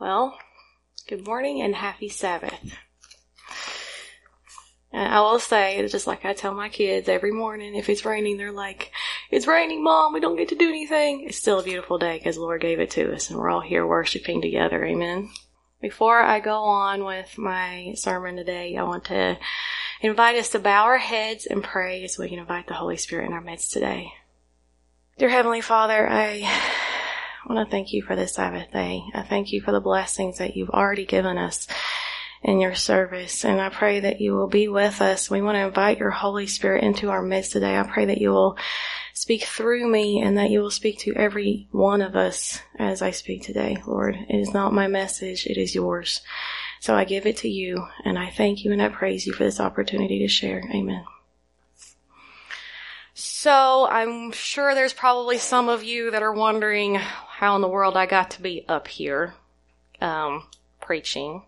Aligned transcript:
Well, 0.00 0.34
good 1.08 1.26
morning 1.26 1.60
and 1.60 1.74
happy 1.74 2.08
Sabbath. 2.08 2.58
And 4.90 5.12
I 5.12 5.20
will 5.20 5.38
say, 5.38 5.86
just 5.88 6.06
like 6.06 6.24
I 6.24 6.32
tell 6.32 6.54
my 6.54 6.70
kids 6.70 7.06
every 7.06 7.32
morning, 7.32 7.74
if 7.74 7.90
it's 7.90 8.06
raining, 8.06 8.38
they're 8.38 8.50
like, 8.50 8.92
it's 9.30 9.46
raining, 9.46 9.84
mom, 9.84 10.14
we 10.14 10.20
don't 10.20 10.38
get 10.38 10.48
to 10.48 10.54
do 10.54 10.70
anything. 10.70 11.26
It's 11.26 11.36
still 11.36 11.60
a 11.60 11.62
beautiful 11.62 11.98
day 11.98 12.16
because 12.16 12.36
the 12.36 12.40
Lord 12.40 12.62
gave 12.62 12.80
it 12.80 12.92
to 12.92 13.12
us 13.12 13.28
and 13.28 13.38
we're 13.38 13.50
all 13.50 13.60
here 13.60 13.86
worshiping 13.86 14.40
together. 14.40 14.82
Amen. 14.82 15.28
Before 15.82 16.18
I 16.18 16.40
go 16.40 16.62
on 16.62 17.04
with 17.04 17.36
my 17.36 17.92
sermon 17.94 18.36
today, 18.36 18.78
I 18.78 18.84
want 18.84 19.04
to 19.06 19.36
invite 20.00 20.36
us 20.36 20.48
to 20.50 20.60
bow 20.60 20.84
our 20.84 20.96
heads 20.96 21.44
and 21.44 21.62
pray 21.62 22.04
as 22.04 22.16
we 22.16 22.30
invite 22.30 22.68
the 22.68 22.74
Holy 22.74 22.96
Spirit 22.96 23.26
in 23.26 23.34
our 23.34 23.42
midst 23.42 23.74
today. 23.74 24.14
Dear 25.18 25.28
Heavenly 25.28 25.60
Father, 25.60 26.08
I 26.08 26.50
I 27.44 27.52
want 27.52 27.66
to 27.66 27.70
thank 27.70 27.92
you 27.92 28.02
for 28.02 28.14
this 28.14 28.34
Sabbath 28.34 28.70
day. 28.70 29.02
I 29.14 29.22
thank 29.22 29.52
you 29.52 29.60
for 29.60 29.72
the 29.72 29.80
blessings 29.80 30.38
that 30.38 30.56
you've 30.56 30.70
already 30.70 31.06
given 31.06 31.38
us 31.38 31.66
in 32.42 32.60
your 32.60 32.74
service. 32.74 33.44
And 33.44 33.60
I 33.60 33.70
pray 33.70 34.00
that 34.00 34.20
you 34.20 34.34
will 34.34 34.48
be 34.48 34.68
with 34.68 35.00
us. 35.00 35.30
We 35.30 35.40
want 35.40 35.56
to 35.56 35.66
invite 35.66 35.98
your 35.98 36.10
Holy 36.10 36.46
Spirit 36.46 36.84
into 36.84 37.10
our 37.10 37.22
midst 37.22 37.52
today. 37.52 37.78
I 37.78 37.82
pray 37.82 38.06
that 38.06 38.20
you 38.20 38.30
will 38.30 38.58
speak 39.14 39.44
through 39.44 39.88
me 39.88 40.20
and 40.20 40.38
that 40.38 40.50
you 40.50 40.60
will 40.60 40.70
speak 40.70 40.98
to 41.00 41.14
every 41.14 41.68
one 41.70 42.02
of 42.02 42.14
us 42.14 42.60
as 42.78 43.02
I 43.02 43.10
speak 43.10 43.42
today, 43.42 43.82
Lord. 43.86 44.16
It 44.16 44.36
is 44.36 44.52
not 44.52 44.72
my 44.72 44.86
message. 44.86 45.46
It 45.46 45.56
is 45.56 45.74
yours. 45.74 46.20
So 46.80 46.94
I 46.94 47.04
give 47.04 47.26
it 47.26 47.38
to 47.38 47.48
you 47.48 47.86
and 48.04 48.18
I 48.18 48.30
thank 48.30 48.64
you 48.64 48.72
and 48.72 48.82
I 48.82 48.88
praise 48.88 49.26
you 49.26 49.32
for 49.32 49.44
this 49.44 49.60
opportunity 49.60 50.20
to 50.20 50.28
share. 50.28 50.62
Amen. 50.74 51.04
So 53.12 53.86
I'm 53.86 54.32
sure 54.32 54.74
there's 54.74 54.94
probably 54.94 55.36
some 55.36 55.68
of 55.68 55.84
you 55.84 56.10
that 56.12 56.22
are 56.22 56.32
wondering 56.32 56.98
how 57.40 57.56
in 57.56 57.62
the 57.62 57.68
world 57.68 57.96
I 57.96 58.04
got 58.04 58.32
to 58.32 58.42
be 58.42 58.66
up 58.68 58.86
here, 58.86 59.32
um, 60.02 60.44
preaching. 60.78 61.42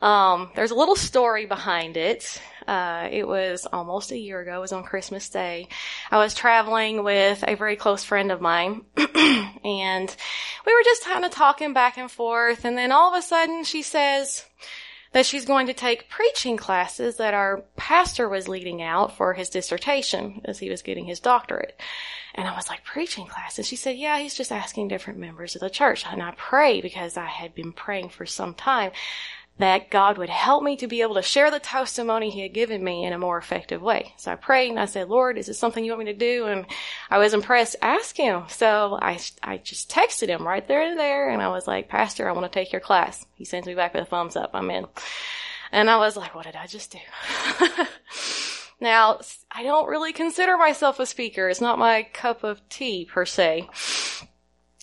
Um, 0.00 0.52
there's 0.54 0.70
a 0.70 0.76
little 0.76 0.94
story 0.94 1.44
behind 1.44 1.96
it. 1.96 2.40
Uh, 2.68 3.08
it 3.10 3.26
was 3.26 3.66
almost 3.72 4.12
a 4.12 4.16
year 4.16 4.40
ago. 4.40 4.58
It 4.58 4.60
was 4.60 4.72
on 4.72 4.84
Christmas 4.84 5.28
Day. 5.28 5.66
I 6.08 6.18
was 6.18 6.34
traveling 6.34 7.02
with 7.02 7.42
a 7.48 7.56
very 7.56 7.74
close 7.74 8.04
friend 8.04 8.30
of 8.30 8.40
mine, 8.40 8.82
and 8.96 10.16
we 10.64 10.72
were 10.72 10.84
just 10.84 11.04
kind 11.04 11.24
of 11.24 11.32
talking 11.32 11.72
back 11.72 11.98
and 11.98 12.08
forth. 12.08 12.64
And 12.64 12.78
then 12.78 12.92
all 12.92 13.12
of 13.12 13.18
a 13.18 13.26
sudden, 13.26 13.64
she 13.64 13.82
says, 13.82 14.44
that 15.14 15.24
she's 15.24 15.44
going 15.44 15.68
to 15.68 15.72
take 15.72 16.08
preaching 16.08 16.56
classes 16.56 17.16
that 17.16 17.34
our 17.34 17.62
pastor 17.76 18.28
was 18.28 18.48
leading 18.48 18.82
out 18.82 19.16
for 19.16 19.32
his 19.32 19.48
dissertation 19.48 20.42
as 20.44 20.58
he 20.58 20.68
was 20.68 20.82
getting 20.82 21.06
his 21.06 21.20
doctorate. 21.20 21.80
And 22.34 22.48
I 22.48 22.56
was 22.56 22.68
like, 22.68 22.82
preaching 22.82 23.26
classes? 23.26 23.68
She 23.68 23.76
said, 23.76 23.96
yeah, 23.96 24.18
he's 24.18 24.34
just 24.34 24.50
asking 24.50 24.88
different 24.88 25.20
members 25.20 25.54
of 25.54 25.60
the 25.60 25.70
church. 25.70 26.04
And 26.04 26.20
I 26.20 26.32
prayed 26.32 26.82
because 26.82 27.16
I 27.16 27.26
had 27.26 27.54
been 27.54 27.72
praying 27.72 28.08
for 28.08 28.26
some 28.26 28.54
time 28.54 28.90
that 29.58 29.90
God 29.90 30.18
would 30.18 30.30
help 30.30 30.64
me 30.64 30.76
to 30.76 30.88
be 30.88 31.02
able 31.02 31.14
to 31.14 31.22
share 31.22 31.50
the 31.50 31.60
testimony 31.60 32.28
he 32.28 32.40
had 32.40 32.52
given 32.52 32.82
me 32.82 33.04
in 33.04 33.12
a 33.12 33.18
more 33.18 33.38
effective 33.38 33.80
way. 33.80 34.12
So 34.16 34.32
I 34.32 34.34
prayed 34.34 34.70
and 34.70 34.80
I 34.80 34.86
said, 34.86 35.08
Lord, 35.08 35.38
is 35.38 35.46
this 35.46 35.58
something 35.58 35.84
you 35.84 35.92
want 35.92 36.06
me 36.06 36.12
to 36.12 36.18
do? 36.18 36.46
And 36.46 36.66
I 37.08 37.18
was 37.18 37.34
impressed. 37.34 37.76
Ask 37.80 38.16
him. 38.16 38.44
So 38.48 38.98
I, 39.00 39.20
I 39.42 39.58
just 39.58 39.90
texted 39.90 40.28
him 40.28 40.46
right 40.46 40.66
there 40.66 40.82
and 40.82 40.98
there. 40.98 41.30
And 41.30 41.40
I 41.40 41.48
was 41.48 41.68
like, 41.68 41.88
Pastor, 41.88 42.28
I 42.28 42.32
want 42.32 42.50
to 42.50 42.58
take 42.58 42.72
your 42.72 42.80
class. 42.80 43.24
He 43.36 43.44
sends 43.44 43.68
me 43.68 43.74
back 43.74 43.94
with 43.94 44.02
a 44.02 44.06
thumbs 44.06 44.34
up. 44.34 44.50
I'm 44.54 44.70
in. 44.70 44.86
And 45.70 45.88
I 45.88 45.98
was 45.98 46.16
like, 46.16 46.34
what 46.34 46.46
did 46.46 46.56
I 46.56 46.66
just 46.66 46.92
do? 46.92 46.98
now, 48.80 49.20
I 49.52 49.62
don't 49.62 49.88
really 49.88 50.12
consider 50.12 50.56
myself 50.56 50.98
a 50.98 51.06
speaker. 51.06 51.48
It's 51.48 51.60
not 51.60 51.78
my 51.78 52.02
cup 52.12 52.42
of 52.42 52.68
tea 52.68 53.04
per 53.04 53.24
se 53.24 53.68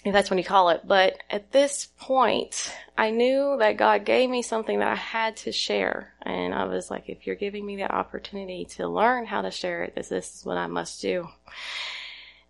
if 0.04 0.14
that's 0.14 0.30
when 0.30 0.40
you 0.40 0.46
call 0.46 0.70
it. 0.70 0.82
But 0.86 1.18
at 1.30 1.52
this 1.52 1.90
point, 2.00 2.74
I 2.98 3.12
knew 3.12 3.58
that 3.60 3.78
God 3.78 4.06
gave 4.06 4.30
me 4.30 4.42
something 4.42 4.80
that 4.80 4.88
I 4.88 4.96
had 4.96 5.38
to 5.38 5.52
share. 5.52 6.14
And 6.22 6.54
I 6.54 6.66
was 6.66 6.90
like, 6.90 7.08
if 7.08 7.28
you're 7.28 7.36
giving 7.36 7.66
me 7.66 7.76
the 7.76 7.92
opportunity 7.92 8.66
to 8.72 8.88
learn 8.88 9.26
how 9.26 9.42
to 9.42 9.52
share 9.52 9.84
it, 9.84 9.96
this, 9.96 10.10
this 10.10 10.40
is 10.40 10.46
what 10.46 10.58
I 10.58 10.68
must 10.68 11.02
do. 11.02 11.28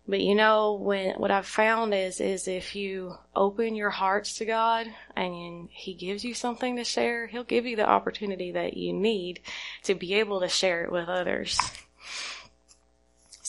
But 0.08 0.20
you 0.20 0.34
know, 0.34 0.74
when, 0.74 1.14
what 1.14 1.30
I've 1.30 1.46
found 1.46 1.94
is, 1.94 2.20
is 2.20 2.48
if 2.48 2.74
you 2.74 3.14
open 3.36 3.76
your 3.76 3.90
hearts 3.90 4.38
to 4.38 4.44
God 4.44 4.88
and 5.14 5.68
He 5.70 5.94
gives 5.94 6.24
you 6.24 6.34
something 6.34 6.76
to 6.76 6.84
share, 6.84 7.28
He'll 7.28 7.44
give 7.44 7.66
you 7.66 7.76
the 7.76 7.88
opportunity 7.88 8.52
that 8.52 8.76
you 8.76 8.92
need 8.92 9.40
to 9.84 9.94
be 9.94 10.14
able 10.14 10.40
to 10.40 10.48
share 10.48 10.84
it 10.84 10.90
with 10.90 11.08
others. 11.08 11.58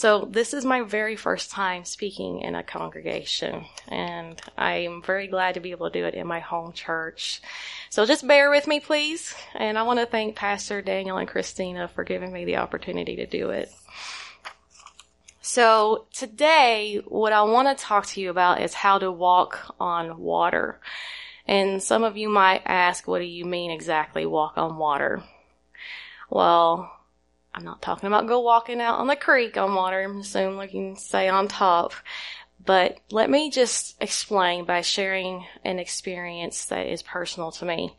So 0.03 0.27
this 0.29 0.53
is 0.53 0.65
my 0.65 0.81
very 0.81 1.15
first 1.15 1.49
time 1.49 1.85
speaking 1.85 2.41
in 2.41 2.55
a 2.55 2.61
congregation, 2.61 3.63
and 3.87 4.37
I'm 4.57 5.01
very 5.01 5.27
glad 5.27 5.53
to 5.53 5.61
be 5.61 5.71
able 5.71 5.89
to 5.89 5.97
do 5.97 6.05
it 6.05 6.13
in 6.13 6.27
my 6.27 6.41
home 6.41 6.73
church. 6.73 7.41
So 7.89 8.05
just 8.05 8.27
bear 8.27 8.49
with 8.49 8.67
me, 8.67 8.81
please. 8.81 9.33
And 9.55 9.77
I 9.77 9.83
want 9.83 10.01
to 10.01 10.05
thank 10.05 10.35
Pastor 10.35 10.81
Daniel 10.81 11.19
and 11.19 11.29
Christina 11.29 11.87
for 11.87 12.03
giving 12.03 12.33
me 12.33 12.43
the 12.43 12.57
opportunity 12.57 13.15
to 13.15 13.25
do 13.25 13.51
it. 13.51 13.71
So 15.39 16.07
today, 16.13 17.01
what 17.05 17.31
I 17.31 17.43
want 17.43 17.69
to 17.69 17.81
talk 17.81 18.05
to 18.07 18.19
you 18.19 18.29
about 18.29 18.61
is 18.61 18.73
how 18.73 18.99
to 18.99 19.09
walk 19.09 19.73
on 19.79 20.19
water. 20.19 20.81
And 21.47 21.81
some 21.81 22.03
of 22.03 22.17
you 22.17 22.27
might 22.27 22.63
ask, 22.65 23.07
what 23.07 23.19
do 23.19 23.25
you 23.25 23.45
mean 23.45 23.71
exactly 23.71 24.25
walk 24.25 24.57
on 24.57 24.77
water? 24.77 25.23
Well, 26.29 26.91
I'm 27.55 27.63
not 27.63 27.81
talking 27.81 28.07
about 28.07 28.27
go 28.27 28.39
walking 28.39 28.81
out 28.81 28.99
on 28.99 29.07
the 29.07 29.15
creek 29.15 29.57
on 29.57 29.75
water. 29.75 30.01
I'm 30.01 30.19
assuming 30.19 30.61
you 30.61 30.67
can 30.67 30.95
say 30.95 31.27
on 31.29 31.47
top. 31.47 31.93
But 32.65 32.99
let 33.11 33.29
me 33.29 33.51
just 33.51 34.01
explain 34.01 34.65
by 34.65 34.81
sharing 34.81 35.45
an 35.65 35.79
experience 35.79 36.65
that 36.65 36.87
is 36.87 37.03
personal 37.03 37.51
to 37.51 37.65
me. 37.65 37.95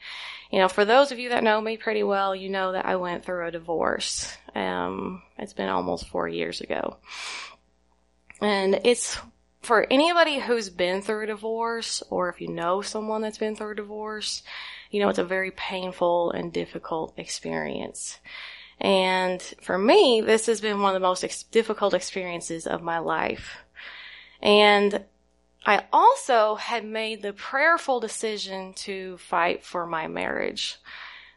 You 0.51 0.61
know, 0.61 0.69
for 0.69 0.85
those 0.85 1.13
of 1.13 1.19
you 1.19 1.31
that 1.31 1.45
know 1.45 1.61
me 1.61 1.77
pretty 1.77 2.03
well, 2.03 2.35
you 2.35 2.49
know 2.49 2.73
that 2.73 2.87
I 2.87 2.97
went 2.97 3.25
through 3.25 3.47
a 3.47 3.51
divorce. 3.51 4.35
Um, 4.55 5.23
it's 5.39 5.53
been 5.53 5.69
almost 5.69 6.09
four 6.09 6.29
years 6.29 6.61
ago. 6.61 6.97
And 8.41 8.81
it's 8.85 9.19
for 9.63 9.87
anybody 9.91 10.39
who's 10.39 10.71
been 10.71 11.03
through 11.03 11.25
a 11.25 11.27
divorce, 11.27 12.03
or 12.11 12.29
if 12.29 12.41
you 12.41 12.49
know 12.49 12.83
someone 12.83 13.23
that's 13.23 13.39
been 13.39 13.57
through 13.57 13.73
a 13.73 13.77
divorce, 13.77 14.43
you 14.91 15.01
know, 15.01 15.09
it's 15.09 15.19
a 15.19 15.25
very 15.25 15.51
painful 15.51 16.31
and 16.31 16.53
difficult 16.53 17.15
experience. 17.17 18.19
And 18.85 19.41
for 19.63 19.79
me, 19.79 20.21
this 20.21 20.45
has 20.45 20.61
been 20.61 20.83
one 20.83 20.95
of 20.95 21.01
the 21.01 21.09
most 21.09 21.25
ex- 21.25 21.45
difficult 21.45 21.95
experiences 21.95 22.67
of 22.67 22.83
my 22.83 22.99
life. 22.99 23.57
And 24.43 25.07
I 25.65 25.85
also 25.91 26.57
had 26.57 26.85
made 26.85 27.23
the 27.23 27.33
prayerful 27.33 28.01
decision 28.01 28.75
to 28.75 29.17
fight 29.17 29.65
for 29.65 29.87
my 29.87 30.07
marriage. 30.07 30.77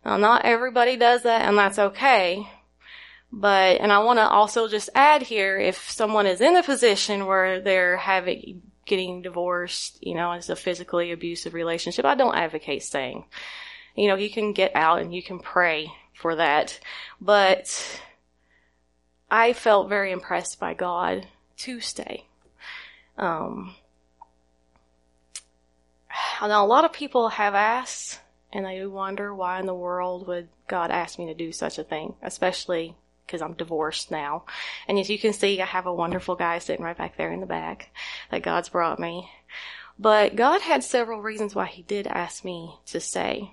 Now, 0.03 0.18
not 0.18 0.44
everybody 0.44 0.97
does 0.97 1.24
that, 1.24 1.47
and 1.47 1.58
that's 1.58 1.80
okay. 1.80 2.50
But, 3.31 3.79
and 3.79 3.94
I 3.94 4.00
want 4.00 4.19
to 4.19 4.28
also 4.28 4.68
just 4.68 4.90
add 4.94 5.22
here, 5.22 5.58
if 5.58 5.90
someone 5.90 6.28
is 6.28 6.41
in 6.41 6.58
a 6.58 6.64
position 6.64 7.28
where 7.28 7.62
they're 7.62 7.96
having, 7.96 8.62
getting 8.85 9.22
divorced, 9.22 10.06
you 10.06 10.16
know, 10.16 10.34
it's 10.34 10.50
a 10.50 10.56
physically 10.58 11.14
abusive 11.14 11.53
relationship, 11.53 12.03
I 12.03 12.16
don't 12.16 12.35
advocate 12.35 12.84
staying. 12.84 13.24
You 13.96 14.09
know, 14.09 14.16
you 14.16 14.29
can 14.29 14.52
get 14.52 14.75
out 14.75 15.00
and 15.00 15.16
you 15.16 15.24
can 15.24 15.40
pray 15.40 15.94
for 16.17 16.35
that. 16.35 16.79
But 17.22 18.01
I 19.29 19.53
felt 19.53 19.89
very 19.89 20.11
impressed 20.11 20.59
by 20.59 20.73
God 20.73 21.28
to 21.57 21.79
stay. 21.79 22.25
Um, 23.17 23.75
now 26.41 26.66
a 26.66 26.67
lot 26.67 26.85
of 26.85 26.94
people 26.94 27.29
have 27.29 27.55
asked, 27.55 28.19
and 28.51 28.67
I 28.67 28.78
do 28.78 28.89
wonder 28.89 29.33
why 29.33 29.59
in 29.59 29.66
the 29.66 29.73
world 29.73 30.28
would 30.28 30.50
God 30.67 30.91
ask 30.91 31.17
me 31.19 31.28
to 31.28 31.33
do 31.33 31.51
such 31.51 31.78
a 31.78 31.83
thing, 31.83 32.16
especially 32.22 32.95
because 33.25 33.41
I'm 33.41 33.53
divorced 33.53 34.09
now. 34.09 34.45
And 34.88 34.97
as 34.97 35.09
you 35.09 35.19
can 35.19 35.34
see, 35.34 35.61
I 35.61 35.66
have 35.66 35.85
a 35.85 35.94
wonderful 35.94 36.35
guy 36.35 36.59
sitting 36.59 36.85
right 36.85 36.97
back 36.97 37.17
there 37.17 37.31
in 37.31 37.41
the 37.41 37.45
back 37.45 37.89
that 38.31 38.44
God's 38.44 38.69
brought 38.69 38.99
me. 38.99 39.29
But 39.99 40.35
God 40.35 40.61
had 40.61 40.84
several 40.84 41.22
reasons 41.22 41.53
why 41.53 41.66
He 41.66 41.81
did 41.81 42.07
ask 42.07 42.45
me 42.45 42.75
to 42.88 42.99
stay. 42.99 43.52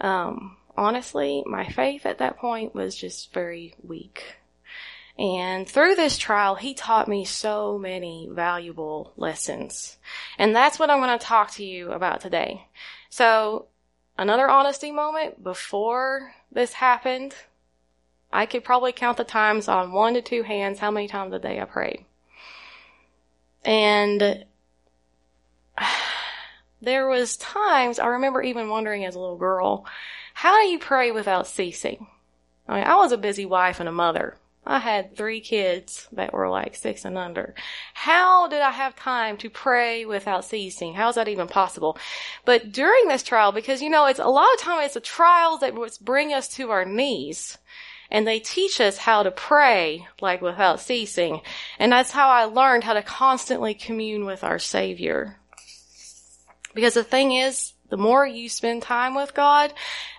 Um, 0.00 0.56
honestly, 0.78 1.42
my 1.44 1.66
faith 1.66 2.06
at 2.06 2.18
that 2.18 2.38
point 2.38 2.74
was 2.74 2.94
just 2.94 3.32
very 3.34 3.74
weak. 3.82 4.36
And 5.18 5.68
through 5.68 5.96
this 5.96 6.16
trial, 6.16 6.54
he 6.54 6.74
taught 6.74 7.08
me 7.08 7.24
so 7.24 7.76
many 7.76 8.28
valuable 8.30 9.12
lessons. 9.16 9.98
And 10.38 10.54
that's 10.54 10.78
what 10.78 10.90
I'm 10.90 11.00
going 11.00 11.18
to 11.18 11.24
talk 11.24 11.50
to 11.52 11.64
you 11.64 11.90
about 11.90 12.20
today. 12.20 12.68
So, 13.10 13.66
another 14.16 14.48
honesty 14.48 14.92
moment 14.92 15.42
before 15.42 16.32
this 16.52 16.72
happened, 16.74 17.34
I 18.32 18.46
could 18.46 18.62
probably 18.62 18.92
count 18.92 19.16
the 19.16 19.24
times 19.24 19.66
on 19.66 19.90
one 19.90 20.14
to 20.14 20.22
two 20.22 20.44
hands 20.44 20.78
how 20.78 20.92
many 20.92 21.08
times 21.08 21.34
a 21.34 21.40
day 21.40 21.60
I 21.60 21.64
prayed. 21.64 22.04
And 23.64 24.44
there 26.80 27.08
was 27.08 27.36
times 27.36 27.98
I 27.98 28.06
remember 28.06 28.40
even 28.40 28.68
wondering 28.68 29.04
as 29.04 29.16
a 29.16 29.20
little 29.20 29.36
girl, 29.36 29.84
how 30.38 30.62
do 30.62 30.68
you 30.68 30.78
pray 30.78 31.10
without 31.10 31.48
ceasing? 31.48 32.06
I 32.68 32.76
mean, 32.76 32.84
I 32.84 32.94
was 32.94 33.10
a 33.10 33.18
busy 33.18 33.44
wife 33.44 33.80
and 33.80 33.88
a 33.88 33.92
mother. 33.92 34.36
I 34.64 34.78
had 34.78 35.16
three 35.16 35.40
kids 35.40 36.06
that 36.12 36.32
were 36.32 36.48
like 36.48 36.76
six 36.76 37.04
and 37.04 37.18
under. 37.18 37.56
How 37.92 38.46
did 38.46 38.60
I 38.60 38.70
have 38.70 38.94
time 38.94 39.36
to 39.38 39.50
pray 39.50 40.04
without 40.04 40.44
ceasing? 40.44 40.94
How 40.94 41.08
is 41.08 41.16
that 41.16 41.26
even 41.26 41.48
possible? 41.48 41.98
But 42.44 42.70
during 42.70 43.08
this 43.08 43.24
trial, 43.24 43.50
because 43.50 43.82
you 43.82 43.90
know, 43.90 44.06
it's 44.06 44.20
a 44.20 44.28
lot 44.28 44.46
of 44.54 44.60
time 44.60 44.84
it's 44.84 44.94
the 44.94 45.00
trials 45.00 45.58
that 45.58 45.74
bring 46.02 46.32
us 46.32 46.46
to 46.50 46.70
our 46.70 46.84
knees. 46.84 47.58
And 48.08 48.24
they 48.24 48.38
teach 48.38 48.80
us 48.80 48.96
how 48.96 49.24
to 49.24 49.32
pray 49.32 50.06
like 50.20 50.40
without 50.40 50.78
ceasing. 50.78 51.40
And 51.80 51.90
that's 51.90 52.12
how 52.12 52.28
I 52.28 52.44
learned 52.44 52.84
how 52.84 52.94
to 52.94 53.02
constantly 53.02 53.74
commune 53.74 54.24
with 54.24 54.44
our 54.44 54.60
Savior. 54.60 55.40
Because 56.76 56.94
the 56.94 57.02
thing 57.02 57.32
is, 57.32 57.72
the 57.90 57.96
more 57.96 58.26
you 58.26 58.48
spend 58.48 58.82
time 58.82 59.14
with 59.14 59.34
God, 59.34 59.72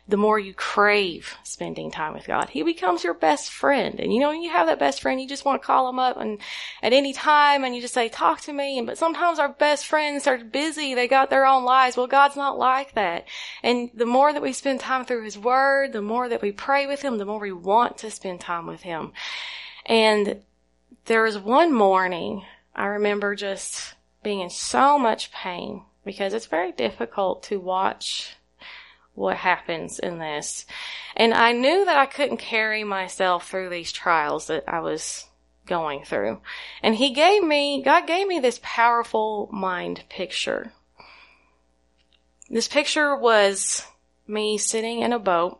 the 0.10 0.18
more 0.18 0.40
you 0.40 0.56
crave 0.56 1.38
spending 1.44 1.92
time 1.92 2.14
with 2.14 2.26
God. 2.26 2.50
He 2.50 2.64
becomes 2.64 3.04
your 3.04 3.14
best 3.14 3.52
friend. 3.52 4.00
And 4.00 4.12
you 4.12 4.20
know, 4.20 4.30
when 4.30 4.42
you 4.42 4.50
have 4.50 4.66
that 4.66 4.80
best 4.80 5.02
friend, 5.02 5.22
you 5.22 5.28
just 5.28 5.46
want 5.46 5.62
to 5.62 5.66
call 5.66 5.88
him 5.88 6.00
up 6.00 6.18
and 6.18 6.40
at 6.82 6.94
any 6.94 7.14
time 7.14 7.64
and 7.64 7.76
you 7.76 7.82
just 7.82 7.94
say, 7.94 8.10
talk 8.10 8.42
to 8.42 8.54
me. 8.54 8.80
And, 8.80 8.88
but 8.88 8.98
sometimes 8.98 9.38
our 9.38 9.50
best 9.50 9.86
friends 9.86 10.26
are 10.26 10.44
busy. 10.44 10.96
They 10.96 11.08
got 11.08 11.30
their 11.30 11.46
own 11.46 11.64
lives. 11.64 11.96
Well, 11.96 12.08
God's 12.08 12.36
not 12.36 12.58
like 12.58 12.96
that. 12.96 13.28
And 13.62 13.92
the 13.94 14.08
more 14.08 14.34
that 14.34 14.42
we 14.42 14.52
spend 14.52 14.80
time 14.80 15.06
through 15.06 15.26
his 15.26 15.38
word, 15.38 15.94
the 15.94 16.02
more 16.02 16.28
that 16.28 16.42
we 16.42 16.52
pray 16.52 16.88
with 16.88 17.04
him, 17.04 17.20
the 17.20 17.26
more 17.26 17.40
we 17.40 17.52
want 17.52 18.00
to 18.00 18.10
spend 18.10 18.42
time 18.42 18.66
with 18.66 18.82
him. 18.82 19.12
And 19.86 20.42
there 21.06 21.22
was 21.22 21.38
one 21.38 21.72
morning 21.72 22.46
I 22.76 22.86
remember 22.86 23.36
just 23.36 23.94
being 24.24 24.40
in 24.40 24.50
so 24.50 24.98
much 24.98 25.32
pain 25.32 25.84
because 26.04 26.34
it's 26.34 26.48
very 26.48 26.72
difficult 26.72 27.44
to 27.44 27.60
watch 27.60 28.38
what 29.20 29.36
happens 29.38 30.00
in 30.00 30.18
this. 30.18 30.66
And 31.16 31.34
I 31.34 31.52
knew 31.52 31.86
that 31.86 31.98
I 31.98 32.06
couldn't 32.06 32.38
carry 32.38 32.86
myself 32.86 33.50
through 33.50 33.70
these 33.70 33.92
trials 33.92 34.48
that 34.48 34.64
I 34.66 34.80
was 34.80 35.26
going 35.66 36.06
through. 36.06 36.40
And 36.82 36.96
he 36.96 37.12
gave 37.12 37.44
me, 37.44 37.84
God 37.84 38.08
gave 38.08 38.28
me 38.28 38.40
this 38.40 38.62
powerful 38.64 39.50
mind 39.52 40.06
picture. 40.10 40.72
This 42.50 42.70
picture 42.70 43.16
was 43.16 43.86
me 44.26 44.58
sitting 44.58 45.02
in 45.02 45.12
a 45.12 45.20
boat 45.20 45.60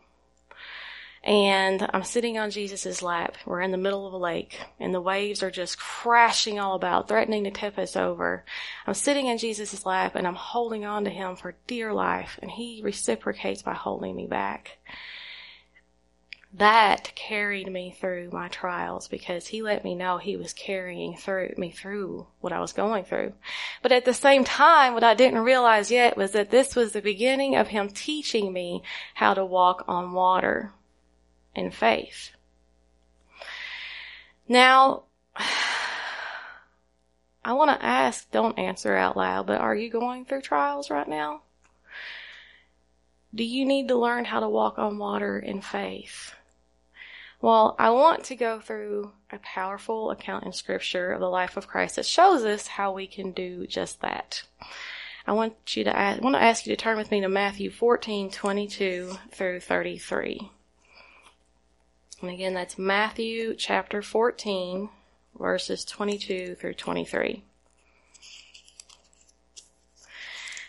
and 1.22 1.86
I'm 1.92 2.02
sitting 2.02 2.38
on 2.38 2.50
Jesus' 2.50 3.02
lap. 3.02 3.36
We're 3.44 3.60
in 3.60 3.72
the 3.72 3.76
middle 3.76 4.06
of 4.06 4.14
a 4.14 4.18
lake 4.18 4.58
and 4.78 4.94
the 4.94 5.02
waves 5.02 5.42
are 5.42 5.50
just 5.50 5.78
crashing 5.78 6.58
all 6.58 6.74
about, 6.74 7.08
threatening 7.08 7.44
to 7.44 7.50
tip 7.50 7.78
us 7.78 7.94
over. 7.94 8.44
I'm 8.86 8.94
sitting 8.94 9.26
in 9.26 9.36
Jesus' 9.36 9.84
lap 9.84 10.14
and 10.14 10.26
I'm 10.26 10.34
holding 10.34 10.86
on 10.86 11.04
to 11.04 11.10
him 11.10 11.36
for 11.36 11.56
dear 11.66 11.92
life 11.92 12.38
and 12.40 12.50
he 12.50 12.80
reciprocates 12.82 13.60
by 13.60 13.74
holding 13.74 14.16
me 14.16 14.26
back. 14.26 14.78
That 16.54 17.12
carried 17.14 17.70
me 17.70 17.94
through 18.00 18.30
my 18.32 18.48
trials 18.48 19.06
because 19.06 19.46
he 19.46 19.62
let 19.62 19.84
me 19.84 19.94
know 19.94 20.16
he 20.16 20.36
was 20.36 20.52
carrying 20.52 21.16
through 21.16 21.54
me 21.58 21.70
through 21.70 22.26
what 22.40 22.52
I 22.52 22.60
was 22.60 22.72
going 22.72 23.04
through. 23.04 23.34
But 23.82 23.92
at 23.92 24.04
the 24.04 24.14
same 24.14 24.42
time, 24.42 24.94
what 24.94 25.04
I 25.04 25.14
didn't 25.14 25.40
realize 25.40 25.92
yet 25.92 26.16
was 26.16 26.32
that 26.32 26.50
this 26.50 26.74
was 26.74 26.90
the 26.90 27.02
beginning 27.02 27.54
of 27.54 27.68
him 27.68 27.88
teaching 27.88 28.52
me 28.52 28.82
how 29.14 29.34
to 29.34 29.44
walk 29.44 29.84
on 29.86 30.12
water 30.12 30.72
in 31.54 31.70
faith. 31.70 32.30
Now, 34.48 35.04
I 37.44 37.52
want 37.52 37.70
to 37.70 37.84
ask, 37.84 38.30
don't 38.30 38.58
answer 38.58 38.94
out 38.94 39.16
loud, 39.16 39.46
but 39.46 39.60
are 39.60 39.74
you 39.74 39.90
going 39.90 40.24
through 40.24 40.42
trials 40.42 40.90
right 40.90 41.08
now? 41.08 41.42
Do 43.34 43.44
you 43.44 43.64
need 43.64 43.88
to 43.88 43.96
learn 43.96 44.24
how 44.24 44.40
to 44.40 44.48
walk 44.48 44.78
on 44.78 44.98
water 44.98 45.38
in 45.38 45.60
faith? 45.60 46.34
Well, 47.40 47.74
I 47.78 47.90
want 47.90 48.24
to 48.24 48.36
go 48.36 48.60
through 48.60 49.12
a 49.30 49.38
powerful 49.38 50.10
account 50.10 50.44
in 50.44 50.52
scripture 50.52 51.12
of 51.12 51.20
the 51.20 51.30
life 51.30 51.56
of 51.56 51.68
Christ 51.68 51.96
that 51.96 52.04
shows 52.04 52.44
us 52.44 52.66
how 52.66 52.92
we 52.92 53.06
can 53.06 53.32
do 53.32 53.66
just 53.66 54.02
that. 54.02 54.42
I 55.26 55.32
want 55.32 55.76
you 55.76 55.84
to 55.84 55.96
ask, 55.96 56.20
I 56.20 56.24
want 56.24 56.34
to 56.34 56.42
ask 56.42 56.66
you 56.66 56.74
to 56.74 56.82
turn 56.82 56.98
with 56.98 57.10
me 57.10 57.20
to 57.20 57.28
Matthew 57.28 57.70
14, 57.70 58.30
22 58.30 59.12
through 59.30 59.60
33. 59.60 60.50
And 62.20 62.30
again, 62.30 62.54
that's 62.54 62.78
Matthew 62.78 63.54
chapter 63.54 64.02
14, 64.02 64.90
verses 65.38 65.84
22 65.84 66.54
through 66.54 66.74
23. 66.74 67.42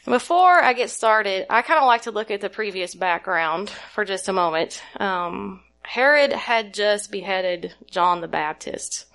And 0.06 0.14
before 0.14 0.64
I 0.64 0.74
get 0.74 0.90
started, 0.90 1.46
I 1.50 1.62
kind 1.62 1.80
of 1.80 1.86
like 1.86 2.04
to 2.04 2.12
look 2.12 2.32
at 2.32 2.42
the 2.42 2.50
previous 2.50 2.96
background 2.96 3.70
for 3.70 4.06
just 4.06 4.30
a 4.30 4.34
moment. 4.34 4.82
Um, 5.00 5.62
Herod 5.84 6.32
had 6.32 6.74
just 6.74 7.12
beheaded 7.12 7.76
John 7.90 8.22
the 8.22 8.28
Baptist. 8.28 9.06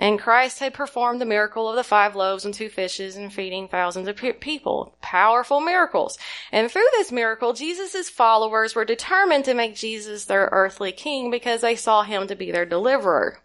And 0.00 0.20
Christ 0.20 0.60
had 0.60 0.74
performed 0.74 1.20
the 1.20 1.26
miracle 1.26 1.68
of 1.68 1.74
the 1.74 1.82
five 1.82 2.14
loaves 2.14 2.44
and 2.44 2.54
two 2.54 2.68
fishes 2.68 3.16
and 3.16 3.32
feeding 3.32 3.66
thousands 3.66 4.06
of 4.06 4.14
pe- 4.14 4.32
people. 4.32 4.96
Powerful 5.00 5.60
miracles. 5.60 6.16
And 6.52 6.70
through 6.70 6.86
this 6.92 7.10
miracle, 7.10 7.52
Jesus' 7.52 8.08
followers 8.08 8.76
were 8.76 8.84
determined 8.84 9.44
to 9.46 9.54
make 9.54 9.74
Jesus 9.74 10.26
their 10.26 10.48
earthly 10.52 10.92
king 10.92 11.32
because 11.32 11.62
they 11.62 11.74
saw 11.74 12.04
him 12.04 12.28
to 12.28 12.36
be 12.36 12.52
their 12.52 12.64
deliverer. 12.64 13.40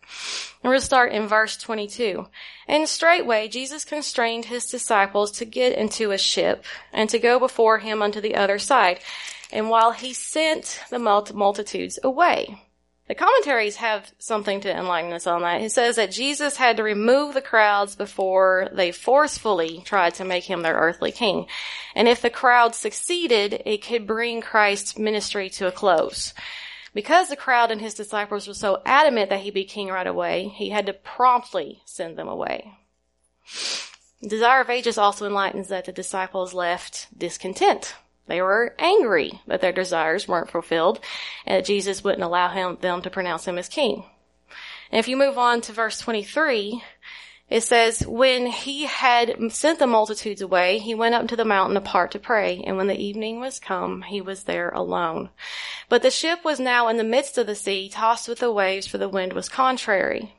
And 0.61 0.69
we'll 0.69 0.79
start 0.79 1.11
in 1.11 1.27
verse 1.27 1.57
22. 1.57 2.27
And 2.67 2.87
straightway 2.87 3.47
Jesus 3.47 3.83
constrained 3.83 4.45
his 4.45 4.67
disciples 4.67 5.31
to 5.31 5.45
get 5.45 5.75
into 5.75 6.11
a 6.11 6.19
ship 6.19 6.63
and 6.93 7.09
to 7.09 7.17
go 7.17 7.39
before 7.39 7.79
him 7.79 8.03
unto 8.03 8.21
the 8.21 8.35
other 8.35 8.59
side. 8.59 8.99
And 9.51 9.71
while 9.71 9.91
he 9.91 10.13
sent 10.13 10.81
the 10.91 10.99
multitudes 10.99 11.97
away. 12.03 12.61
The 13.07 13.15
commentaries 13.15 13.75
have 13.77 14.13
something 14.17 14.61
to 14.61 14.73
enlighten 14.73 15.11
us 15.11 15.27
on 15.27 15.41
that. 15.41 15.61
It 15.61 15.73
says 15.73 15.97
that 15.97 16.11
Jesus 16.11 16.55
had 16.55 16.77
to 16.77 16.83
remove 16.83 17.33
the 17.33 17.41
crowds 17.41 17.95
before 17.95 18.69
they 18.71 18.93
forcefully 18.93 19.81
tried 19.85 20.15
to 20.15 20.25
make 20.25 20.45
him 20.45 20.61
their 20.61 20.75
earthly 20.75 21.11
king. 21.11 21.47
And 21.95 22.07
if 22.07 22.21
the 22.21 22.29
crowd 22.29 22.75
succeeded, 22.75 23.61
it 23.65 23.83
could 23.83 24.07
bring 24.07 24.39
Christ's 24.41 24.97
ministry 24.97 25.49
to 25.51 25.67
a 25.67 25.71
close. 25.71 26.33
Because 26.93 27.27
the 27.27 27.35
crowd 27.35 27.71
and 27.71 27.81
his 27.81 27.93
disciples 27.93 28.47
were 28.47 28.53
so 28.53 28.81
adamant 28.85 29.29
that 29.31 29.41
he 29.41 29.51
be 29.51 29.65
king 29.65 29.89
right 29.89 30.07
away, 30.07 30.47
he 30.47 30.69
had 30.69 30.85
to 30.85 30.93
promptly 30.93 31.81
send 31.85 32.17
them 32.17 32.29
away. 32.29 32.71
Desire 34.21 34.61
of 34.61 34.69
Ages 34.69 34.97
also 34.97 35.25
enlightens 35.25 35.67
that 35.67 35.85
the 35.85 35.91
disciples 35.91 36.53
left 36.53 37.07
discontent 37.17 37.95
they 38.27 38.41
were 38.41 38.75
angry 38.79 39.41
that 39.47 39.61
their 39.61 39.71
desires 39.71 40.27
weren't 40.27 40.51
fulfilled 40.51 40.99
and 41.45 41.57
that 41.57 41.65
Jesus 41.65 42.03
wouldn't 42.03 42.23
allow 42.23 42.49
him, 42.49 42.77
them 42.81 43.01
to 43.01 43.09
pronounce 43.09 43.47
him 43.47 43.57
as 43.57 43.67
king. 43.67 44.05
And 44.91 44.99
if 44.99 45.07
you 45.07 45.17
move 45.17 45.37
on 45.37 45.61
to 45.61 45.73
verse 45.73 45.99
23, 45.99 46.83
it 47.49 47.61
says, 47.61 48.07
when 48.07 48.47
he 48.47 48.85
had 48.85 49.35
sent 49.51 49.77
the 49.77 49.87
multitudes 49.87 50.41
away, 50.41 50.79
he 50.79 50.95
went 50.95 51.13
up 51.13 51.27
to 51.27 51.35
the 51.35 51.45
mountain 51.45 51.77
apart 51.77 52.11
to 52.11 52.19
pray. 52.19 52.63
And 52.65 52.77
when 52.77 52.87
the 52.87 52.99
evening 52.99 53.39
was 53.39 53.59
come, 53.59 54.03
he 54.03 54.21
was 54.21 54.43
there 54.43 54.69
alone. 54.69 55.29
But 55.89 56.01
the 56.01 56.09
ship 56.09 56.45
was 56.45 56.59
now 56.59 56.87
in 56.87 56.97
the 56.97 57.03
midst 57.03 57.37
of 57.37 57.45
the 57.45 57.55
sea, 57.55 57.89
tossed 57.89 58.27
with 58.27 58.39
the 58.39 58.51
waves, 58.51 58.87
for 58.87 58.97
the 58.97 59.09
wind 59.09 59.33
was 59.33 59.49
contrary. 59.49 60.33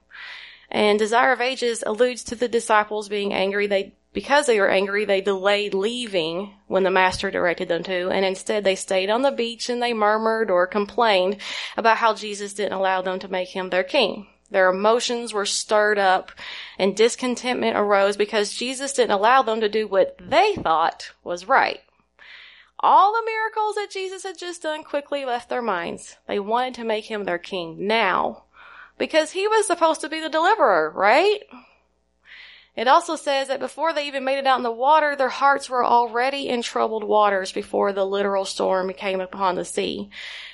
And 0.70 0.98
Desire 0.98 1.32
of 1.32 1.40
Ages 1.40 1.84
alludes 1.86 2.24
to 2.24 2.34
the 2.34 2.48
disciples 2.48 3.08
being 3.08 3.32
angry. 3.32 3.66
They 3.66 3.94
because 4.14 4.46
they 4.46 4.60
were 4.60 4.70
angry, 4.70 5.04
they 5.04 5.20
delayed 5.20 5.74
leaving 5.74 6.54
when 6.68 6.84
the 6.84 6.90
master 6.90 7.30
directed 7.30 7.68
them 7.68 7.82
to, 7.82 8.08
and 8.10 8.24
instead 8.24 8.64
they 8.64 8.76
stayed 8.76 9.10
on 9.10 9.22
the 9.22 9.32
beach 9.32 9.68
and 9.68 9.82
they 9.82 9.92
murmured 9.92 10.50
or 10.50 10.66
complained 10.66 11.36
about 11.76 11.98
how 11.98 12.14
Jesus 12.14 12.54
didn't 12.54 12.72
allow 12.72 13.02
them 13.02 13.18
to 13.18 13.28
make 13.28 13.48
him 13.48 13.68
their 13.68 13.82
king. 13.82 14.28
Their 14.50 14.70
emotions 14.70 15.32
were 15.34 15.46
stirred 15.46 15.98
up 15.98 16.30
and 16.78 16.96
discontentment 16.96 17.76
arose 17.76 18.16
because 18.16 18.54
Jesus 18.54 18.92
didn't 18.92 19.10
allow 19.10 19.42
them 19.42 19.60
to 19.60 19.68
do 19.68 19.88
what 19.88 20.16
they 20.20 20.54
thought 20.54 21.10
was 21.24 21.48
right. 21.48 21.80
All 22.78 23.12
the 23.12 23.26
miracles 23.26 23.74
that 23.74 23.90
Jesus 23.90 24.22
had 24.22 24.38
just 24.38 24.62
done 24.62 24.84
quickly 24.84 25.24
left 25.24 25.48
their 25.48 25.62
minds. 25.62 26.18
They 26.28 26.38
wanted 26.38 26.74
to 26.74 26.84
make 26.84 27.06
him 27.06 27.24
their 27.24 27.38
king 27.38 27.88
now 27.88 28.44
because 28.96 29.32
he 29.32 29.48
was 29.48 29.66
supposed 29.66 30.02
to 30.02 30.08
be 30.08 30.20
the 30.20 30.28
deliverer, 30.28 30.92
right? 30.94 31.40
It 32.76 32.88
also 32.88 33.14
says 33.14 33.48
that 33.48 33.60
before 33.60 33.92
they 33.92 34.08
even 34.08 34.24
made 34.24 34.38
it 34.38 34.46
out 34.48 34.56
in 34.56 34.64
the 34.64 34.70
water, 34.70 35.14
their 35.14 35.28
hearts 35.28 35.70
were 35.70 35.84
already 35.84 36.48
in 36.48 36.60
troubled 36.60 37.04
waters 37.04 37.52
before 37.52 37.92
the 37.92 38.04
literal 38.04 38.44
storm 38.44 38.92
came 38.92 39.20
upon 39.20 39.54
the 39.54 39.64
sea. 39.64 40.10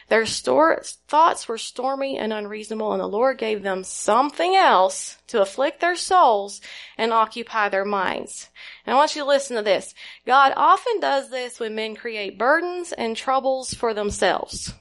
Their 0.09 0.27
stor- 0.27 0.83
thoughts 1.09 1.49
were 1.49 1.57
stormy 1.57 2.19
and 2.19 2.31
unreasonable, 2.31 2.93
and 2.93 3.00
the 3.00 3.07
Lord 3.07 3.39
gave 3.39 3.62
them 3.62 3.85
something 3.85 4.55
else 4.55 5.17
to 5.29 5.41
afflict 5.41 5.81
their 5.81 5.97
souls 5.97 6.61
and 6.99 7.12
occupy 7.12 7.71
their 7.71 7.87
minds. 7.87 8.50
And 8.85 8.93
I 8.93 8.99
want 8.99 9.15
you 9.15 9.23
to 9.23 9.29
listen 9.29 9.57
to 9.57 9.62
this. 9.62 9.95
God 10.27 10.53
often 10.57 11.00
does 11.00 11.31
this 11.31 11.59
when 11.59 11.75
men 11.75 11.95
create 11.95 12.39
burdens 12.39 12.93
and 12.93 13.17
troubles 13.17 13.73
for 13.73 13.95
themselves. 13.95 14.75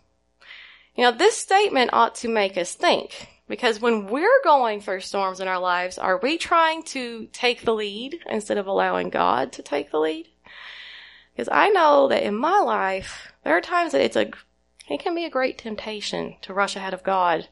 You 0.95 1.05
know, 1.05 1.11
this 1.11 1.37
statement 1.37 1.91
ought 1.93 2.15
to 2.15 2.27
make 2.27 2.57
us 2.57 2.73
think. 2.73 3.29
Because 3.49 3.81
when 3.81 4.05
we're 4.05 4.43
going 4.43 4.79
through 4.79 4.99
storms 5.01 5.39
in 5.39 5.47
our 5.47 5.59
lives, 5.59 5.97
are 5.97 6.19
we 6.19 6.37
trying 6.37 6.83
to 6.83 7.27
take 7.33 7.63
the 7.63 7.73
lead 7.73 8.19
instead 8.29 8.59
of 8.59 8.67
allowing 8.67 9.09
God 9.09 9.51
to 9.53 9.63
take 9.63 9.89
the 9.89 9.99
lead? 9.99 10.29
Because 11.33 11.49
I 11.51 11.69
know 11.69 12.07
that 12.09 12.21
in 12.21 12.35
my 12.35 12.59
life, 12.59 13.33
there 13.43 13.57
are 13.57 13.61
times 13.61 13.93
that 13.93 14.01
it's 14.01 14.15
a, 14.15 14.29
It 14.87 14.99
can 14.99 15.15
be 15.15 15.25
a 15.25 15.31
great 15.31 15.57
temptation 15.57 16.35
to 16.43 16.53
rush 16.53 16.75
ahead 16.75 16.93
of 16.93 17.03
God 17.03 17.49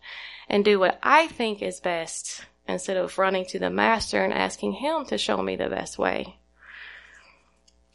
and 0.48 0.64
do 0.64 0.78
what 0.80 1.00
I 1.02 1.28
think 1.28 1.64
is 1.64 1.80
best 1.80 2.46
instead 2.68 2.98
of 2.98 3.18
running 3.18 3.46
to 3.46 3.58
the 3.60 3.72
Master 3.72 4.24
and 4.24 4.34
asking 4.34 4.74
Him 4.74 5.04
to 5.06 5.18
show 5.18 5.42
me 5.42 5.56
the 5.56 5.68
best 5.68 5.98
way. 5.98 6.38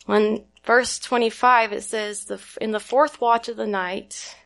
When 0.06 0.44
verse 0.64 0.98
25, 0.98 1.72
it 1.72 1.84
says, 1.84 2.28
In 2.60 2.72
the 2.72 2.80
fourth 2.80 3.20
watch 3.20 3.48
of 3.48 3.56
the 3.56 3.66
night, 3.66 4.36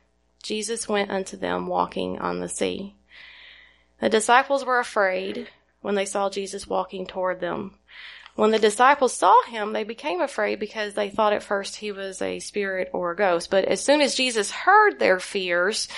Jesus 0.43 0.91
went 0.91 1.11
unto 1.11 1.39
them 1.39 1.69
walking 1.69 2.19
on 2.19 2.41
the 2.41 2.51
sea. 2.51 2.97
The 4.01 4.09
disciples 4.09 4.65
were 4.65 4.79
afraid 4.79 5.49
when 5.81 5.95
they 5.95 6.05
saw 6.05 6.29
Jesus 6.31 6.67
walking 6.67 7.07
toward 7.07 7.41
them. 7.41 7.79
When 8.35 8.51
the 8.51 8.59
disciples 8.59 9.15
saw 9.15 9.43
him, 9.45 9.73
they 9.73 9.85
became 9.85 10.21
afraid 10.21 10.61
because 10.61 10.93
they 10.93 11.09
thought 11.09 11.33
at 11.33 11.43
first 11.43 11.77
he 11.77 11.91
was 11.91 12.21
a 12.21 12.39
spirit 12.39 12.91
or 12.93 13.11
a 13.11 13.17
ghost. 13.17 13.51
But 13.51 13.65
as 13.65 13.83
soon 13.83 14.03
as 14.03 14.15
Jesus 14.15 14.51
heard 14.51 14.99
their 14.99 15.19
fears, 15.19 15.89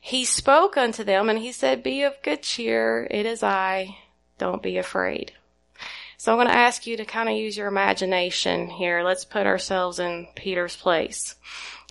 he 0.00 0.24
spoke 0.24 0.76
unto 0.76 1.04
them 1.04 1.28
and 1.28 1.38
he 1.38 1.52
said, 1.52 1.84
Be 1.84 2.02
of 2.02 2.20
good 2.22 2.42
cheer. 2.42 3.06
It 3.10 3.26
is 3.26 3.44
I. 3.44 3.96
Don't 4.38 4.62
be 4.62 4.76
afraid. 4.76 5.32
So 6.16 6.32
I'm 6.32 6.38
going 6.38 6.48
to 6.48 6.54
ask 6.54 6.86
you 6.86 6.96
to 6.96 7.04
kind 7.04 7.28
of 7.28 7.36
use 7.36 7.56
your 7.56 7.68
imagination 7.68 8.68
here. 8.70 9.04
Let's 9.04 9.24
put 9.24 9.46
ourselves 9.46 9.98
in 10.00 10.26
Peter's 10.34 10.74
place. 10.74 11.36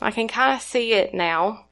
I 0.02 0.12
can 0.12 0.28
kind 0.28 0.54
of 0.54 0.62
see 0.62 0.94
it 0.94 1.14
now. 1.14 1.66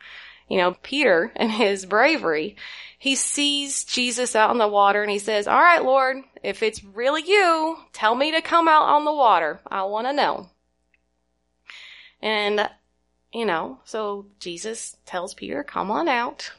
You 0.48 0.58
know, 0.58 0.76
Peter 0.84 1.32
and 1.36 1.52
his 1.52 1.86
bravery, 1.86 2.56
he 3.02 3.16
sees 3.16 3.84
Jesus 3.84 4.36
out 4.36 4.52
in 4.52 4.60
the 4.60 4.68
water 4.68 5.02
and 5.02 5.10
he 5.10 5.18
says, 5.18 5.48
all 5.48 5.60
right, 5.60 5.84
Lord, 5.84 6.18
if 6.44 6.62
it's 6.62 6.84
really 6.84 7.24
you, 7.24 7.78
tell 7.94 8.14
me 8.14 8.30
to 8.34 8.44
come 8.44 8.68
out 8.68 8.84
on 8.84 9.06
the 9.06 9.12
water. 9.12 9.60
I 9.66 9.82
want 9.86 10.06
to 10.06 10.14
know. 10.14 10.52
And, 12.22 12.70
you 13.34 13.48
know, 13.48 13.80
so 13.86 14.28
Jesus 14.40 14.98
tells 15.08 15.34
Peter, 15.34 15.64
come 15.64 15.90
on 15.90 16.08
out. 16.08 16.52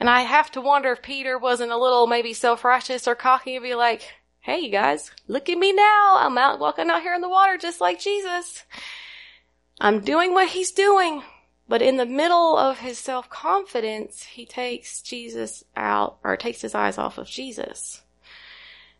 And 0.00 0.10
I 0.10 0.22
have 0.22 0.50
to 0.50 0.60
wonder 0.60 0.90
if 0.90 1.00
Peter 1.00 1.38
wasn't 1.38 1.70
a 1.70 1.78
little 1.78 2.08
maybe 2.08 2.32
self-righteous 2.32 3.06
or 3.06 3.14
cocky 3.14 3.54
and 3.54 3.62
be 3.62 3.76
like, 3.76 4.02
hey, 4.40 4.58
you 4.58 4.70
guys, 4.72 5.12
look 5.28 5.48
at 5.48 5.58
me 5.58 5.72
now. 5.72 6.16
I'm 6.18 6.36
out 6.36 6.58
walking 6.58 6.90
out 6.90 7.02
here 7.02 7.14
in 7.14 7.20
the 7.20 7.28
water 7.28 7.56
just 7.56 7.80
like 7.80 8.00
Jesus. 8.00 8.64
I'm 9.80 10.00
doing 10.00 10.34
what 10.34 10.48
he's 10.48 10.72
doing. 10.72 11.22
But 11.68 11.82
in 11.82 11.96
the 11.96 12.06
middle 12.06 12.56
of 12.56 12.78
his 12.78 12.98
self 12.98 13.28
confidence, 13.28 14.22
he 14.22 14.46
takes 14.46 15.02
Jesus 15.02 15.64
out, 15.76 16.18
or 16.22 16.36
takes 16.36 16.60
his 16.60 16.74
eyes 16.74 16.98
off 16.98 17.18
of 17.18 17.26
Jesus. 17.26 18.02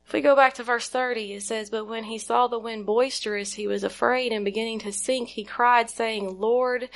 If 0.06 0.12
we 0.12 0.20
go 0.20 0.36
back 0.36 0.54
to 0.54 0.62
verse 0.62 0.88
30, 0.88 1.34
it 1.34 1.42
says, 1.42 1.70
But 1.70 1.86
when 1.86 2.04
he 2.04 2.18
saw 2.18 2.46
the 2.46 2.60
wind 2.60 2.86
boisterous, 2.86 3.54
he 3.54 3.66
was 3.66 3.82
afraid 3.82 4.32
and 4.32 4.44
beginning 4.44 4.78
to 4.80 4.92
sink, 4.92 5.30
he 5.30 5.44
cried, 5.44 5.90
saying, 5.90 6.38
Lord, 6.38 6.88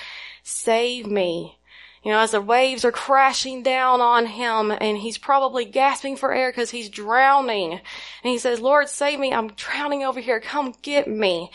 save 0.44 1.06
me. 1.06 1.58
You 2.04 2.12
know, 2.12 2.20
as 2.20 2.30
the 2.30 2.40
waves 2.40 2.84
are 2.84 2.92
crashing 2.92 3.62
down 3.62 4.00
on 4.00 4.26
him 4.26 4.70
and 4.70 4.96
he's 4.96 5.18
probably 5.18 5.64
gasping 5.66 6.16
for 6.16 6.32
air 6.32 6.50
because 6.50 6.70
he's 6.70 6.88
drowning. 6.88 7.72
And 7.72 7.80
he 8.22 8.38
says, 8.38 8.60
Lord, 8.60 8.88
save 8.88 9.18
me. 9.18 9.34
I'm 9.34 9.48
drowning 9.48 10.02
over 10.04 10.20
here. 10.20 10.40
Come 10.40 10.72
get 10.80 11.08
me. 11.08 11.50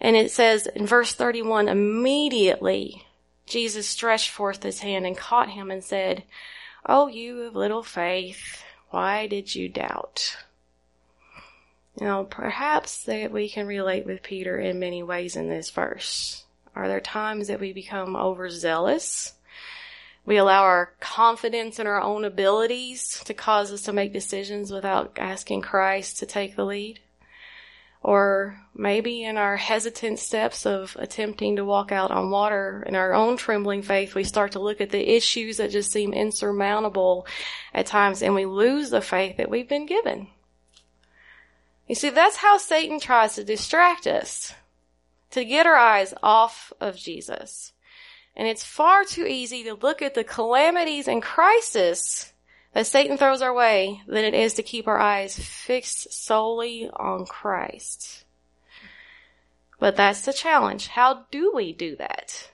And 0.00 0.16
it 0.16 0.30
says 0.30 0.66
in 0.66 0.86
verse 0.86 1.14
31, 1.14 1.68
immediately 1.68 3.04
Jesus 3.46 3.88
stretched 3.88 4.30
forth 4.30 4.62
his 4.62 4.80
hand 4.80 5.06
and 5.06 5.16
caught 5.16 5.50
him 5.50 5.70
and 5.70 5.82
said, 5.82 6.24
Oh, 6.86 7.06
you 7.06 7.42
of 7.42 7.54
little 7.54 7.82
faith, 7.82 8.64
why 8.90 9.26
did 9.26 9.54
you 9.54 9.68
doubt? 9.68 10.36
Now, 12.00 12.24
perhaps 12.24 13.04
that 13.04 13.30
we 13.30 13.48
can 13.48 13.66
relate 13.66 14.06
with 14.06 14.22
Peter 14.22 14.58
in 14.58 14.78
many 14.78 15.02
ways 15.02 15.36
in 15.36 15.48
this 15.48 15.70
verse. 15.70 16.44
Are 16.74 16.88
there 16.88 17.00
times 17.00 17.48
that 17.48 17.60
we 17.60 17.72
become 17.72 18.16
overzealous? 18.16 19.34
We 20.24 20.36
allow 20.36 20.62
our 20.62 20.92
confidence 21.00 21.78
in 21.78 21.86
our 21.86 22.00
own 22.00 22.24
abilities 22.24 23.22
to 23.24 23.34
cause 23.34 23.72
us 23.72 23.82
to 23.82 23.92
make 23.92 24.12
decisions 24.12 24.72
without 24.72 25.16
asking 25.18 25.62
Christ 25.62 26.18
to 26.20 26.26
take 26.26 26.56
the 26.56 26.64
lead. 26.64 27.00
Or 28.02 28.60
maybe 28.74 29.22
in 29.22 29.36
our 29.36 29.56
hesitant 29.56 30.18
steps 30.18 30.66
of 30.66 30.96
attempting 30.98 31.56
to 31.56 31.64
walk 31.64 31.92
out 31.92 32.10
on 32.10 32.30
water 32.30 32.82
in 32.86 32.96
our 32.96 33.12
own 33.12 33.36
trembling 33.36 33.82
faith, 33.82 34.14
we 34.14 34.24
start 34.24 34.52
to 34.52 34.60
look 34.60 34.80
at 34.80 34.90
the 34.90 35.14
issues 35.14 35.58
that 35.58 35.70
just 35.70 35.92
seem 35.92 36.12
insurmountable 36.12 37.26
at 37.72 37.86
times 37.86 38.22
and 38.22 38.34
we 38.34 38.44
lose 38.44 38.90
the 38.90 39.00
faith 39.00 39.36
that 39.36 39.50
we've 39.50 39.68
been 39.68 39.86
given. 39.86 40.26
You 41.86 41.94
see, 41.94 42.10
that's 42.10 42.36
how 42.36 42.58
Satan 42.58 42.98
tries 42.98 43.36
to 43.36 43.44
distract 43.44 44.06
us, 44.06 44.52
to 45.30 45.44
get 45.44 45.66
our 45.66 45.76
eyes 45.76 46.12
off 46.22 46.72
of 46.80 46.96
Jesus. 46.96 47.72
And 48.34 48.48
it's 48.48 48.64
far 48.64 49.04
too 49.04 49.26
easy 49.26 49.62
to 49.64 49.74
look 49.74 50.02
at 50.02 50.14
the 50.14 50.24
calamities 50.24 51.06
and 51.06 51.22
crisis 51.22 52.31
that 52.72 52.86
Satan 52.86 53.16
throws 53.16 53.42
our 53.42 53.52
way 53.52 54.02
than 54.06 54.24
it 54.24 54.34
is 54.34 54.54
to 54.54 54.62
keep 54.62 54.88
our 54.88 54.98
eyes 54.98 55.38
fixed 55.38 56.12
solely 56.12 56.88
on 56.94 57.26
Christ. 57.26 58.24
But 59.78 59.96
that's 59.96 60.22
the 60.22 60.32
challenge. 60.32 60.86
How 60.88 61.26
do 61.30 61.52
we 61.54 61.72
do 61.72 61.96
that? 61.96 62.50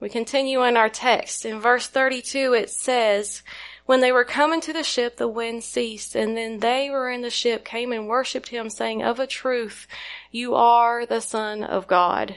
We 0.00 0.08
continue 0.08 0.64
in 0.64 0.76
our 0.76 0.88
text. 0.88 1.46
In 1.46 1.60
verse 1.60 1.86
32 1.86 2.52
it 2.54 2.70
says, 2.70 3.44
When 3.86 4.00
they 4.00 4.10
were 4.10 4.24
coming 4.24 4.60
to 4.62 4.72
the 4.72 4.82
ship, 4.82 5.16
the 5.16 5.28
wind 5.28 5.62
ceased, 5.62 6.16
and 6.16 6.36
then 6.36 6.58
they 6.58 6.90
were 6.90 7.08
in 7.08 7.22
the 7.22 7.30
ship 7.30 7.64
came 7.64 7.92
and 7.92 8.08
worshipped 8.08 8.48
him, 8.48 8.68
saying, 8.68 9.04
Of 9.04 9.20
a 9.20 9.26
truth, 9.28 9.86
you 10.32 10.56
are 10.56 11.06
the 11.06 11.20
Son 11.20 11.62
of 11.62 11.86
God. 11.86 12.34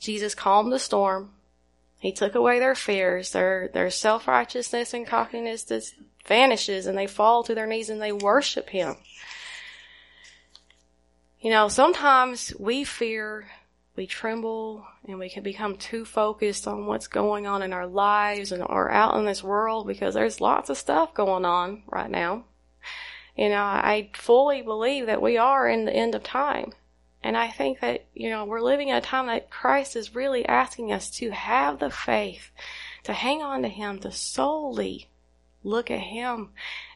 Jesus 0.00 0.34
calmed 0.34 0.72
the 0.72 0.80
storm. 0.80 1.30
He 2.04 2.12
took 2.12 2.34
away 2.34 2.58
their 2.58 2.74
fears, 2.74 3.32
their, 3.32 3.70
their 3.72 3.88
self-righteousness 3.88 4.92
and 4.92 5.06
cockiness 5.06 5.64
just 5.64 5.94
vanishes 6.26 6.84
and 6.84 6.98
they 6.98 7.06
fall 7.06 7.42
to 7.44 7.54
their 7.54 7.66
knees 7.66 7.88
and 7.88 7.98
they 7.98 8.12
worship 8.12 8.68
Him. 8.68 8.96
You 11.40 11.48
know, 11.48 11.68
sometimes 11.68 12.52
we 12.60 12.84
fear, 12.84 13.46
we 13.96 14.06
tremble, 14.06 14.86
and 15.08 15.18
we 15.18 15.30
can 15.30 15.42
become 15.42 15.78
too 15.78 16.04
focused 16.04 16.68
on 16.68 16.84
what's 16.84 17.06
going 17.06 17.46
on 17.46 17.62
in 17.62 17.72
our 17.72 17.86
lives 17.86 18.52
and 18.52 18.62
or 18.62 18.90
out 18.90 19.16
in 19.16 19.24
this 19.24 19.42
world 19.42 19.86
because 19.86 20.12
there's 20.12 20.42
lots 20.42 20.68
of 20.68 20.76
stuff 20.76 21.14
going 21.14 21.46
on 21.46 21.84
right 21.86 22.10
now. 22.10 22.44
You 23.34 23.48
know, 23.48 23.62
I 23.62 24.10
fully 24.12 24.60
believe 24.60 25.06
that 25.06 25.22
we 25.22 25.38
are 25.38 25.66
in 25.66 25.86
the 25.86 25.96
end 25.96 26.14
of 26.14 26.22
time. 26.22 26.74
And 27.24 27.38
I 27.38 27.48
think 27.48 27.80
that, 27.80 28.04
you 28.12 28.28
know, 28.28 28.44
we're 28.44 28.60
living 28.60 28.90
in 28.90 28.96
a 28.96 29.00
time 29.00 29.28
that 29.28 29.48
Christ 29.48 29.96
is 29.96 30.14
really 30.14 30.44
asking 30.44 30.92
us 30.92 31.08
to 31.12 31.30
have 31.30 31.78
the 31.78 31.88
faith, 31.88 32.50
to 33.04 33.14
hang 33.14 33.40
on 33.42 33.62
to 33.62 33.68
Him, 33.68 33.98
to 34.00 34.12
solely 34.12 35.08
look 35.62 35.90
at 35.90 36.00
Him 36.00 36.50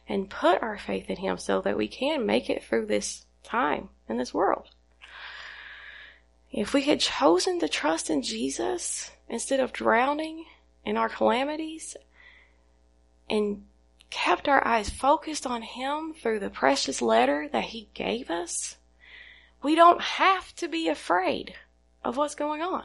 and 0.07 0.29
put 0.29 0.61
our 0.61 0.77
faith 0.77 1.09
in 1.09 1.17
Him 1.17 1.39
so 1.39 1.61
that 1.61 1.75
we 1.75 1.87
can 1.87 2.27
make 2.27 2.47
it 2.47 2.63
through 2.63 2.85
this 2.85 3.25
time 3.41 3.89
in 4.07 4.17
this 4.17 4.31
world. 4.31 4.69
If 6.51 6.75
we 6.75 6.83
had 6.83 6.99
chosen 6.99 7.59
to 7.59 7.67
trust 7.67 8.11
in 8.11 8.21
Jesus 8.21 9.09
instead 9.27 9.59
of 9.59 9.73
drowning 9.73 10.45
in 10.85 10.95
our 10.95 11.09
calamities 11.09 11.97
and 13.27 13.65
kept 14.11 14.47
our 14.47 14.65
eyes 14.65 14.91
focused 14.91 15.47
on 15.47 15.63
Him 15.63 16.13
through 16.13 16.39
the 16.39 16.51
precious 16.51 17.01
letter 17.01 17.49
that 17.51 17.65
He 17.65 17.89
gave 17.95 18.29
us, 18.29 18.75
we 19.61 19.75
don't 19.75 20.01
have 20.01 20.55
to 20.55 20.67
be 20.67 20.87
afraid 20.87 21.53
of 22.03 22.17
what's 22.17 22.35
going 22.35 22.61
on. 22.61 22.83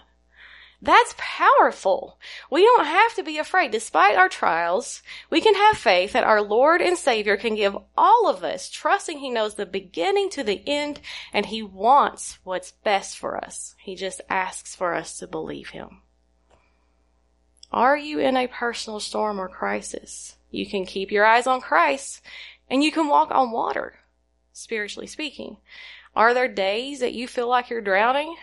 That's 0.83 1.14
powerful. 1.16 2.19
We 2.50 2.62
don't 2.62 2.85
have 2.85 3.14
to 3.14 3.23
be 3.23 3.38
afraid. 3.38 3.71
Despite 3.71 4.16
our 4.16 4.28
trials, 4.28 5.02
we 5.31 5.40
can 5.40 5.54
have 5.54 5.78
faith 5.78 6.12
that 6.12 6.25
our 6.25 6.43
Lord 6.43 6.83
and 6.83 6.99
Savior 6.99 7.38
can 7.38 7.54
give 7.54 7.75
all 7.97 8.28
of 8.28 8.45
us, 8.45 8.69
trusting 8.69 9.19
He 9.19 9.31
knows 9.31 9.54
the 9.54 9.64
beginning 9.64 10.28
to 10.31 10.45
the 10.45 10.62
end 10.66 11.00
and 11.33 11.47
He 11.47 11.62
wants 11.62 12.38
what's 12.45 12.73
best 12.73 13.16
for 13.16 13.43
us. 13.43 13.75
He 13.78 13.95
just 13.95 14.21
asks 14.28 14.76
for 14.76 14.95
us 14.95 15.19
to 15.21 15.26
believe 15.26 15.71
Him. 15.71 16.02
Are 17.73 17.97
you 17.97 18.19
in 18.19 18.37
a 18.37 18.47
personal 18.47 19.00
storm 19.00 19.40
or 19.40 19.49
crisis? 19.49 20.37
You 20.50 20.66
can 20.66 20.85
keep 20.85 21.11
your 21.11 21.25
eyes 21.25 21.47
on 21.47 21.62
Christ 21.62 22.21
and 22.69 22.85
you 22.85 22.93
can 22.93 23.09
walk 23.09 23.31
on 23.31 23.52
water, 23.52 24.00
spiritually 24.52 25.07
speaking. 25.07 25.57
Are 26.16 26.35
there 26.35 26.49
days 26.49 27.00
that 27.00 27.12
you 27.12 27.26
feel 27.26 27.49
like 27.49 27.71
you're 27.71 27.80
drowning? 27.80 28.37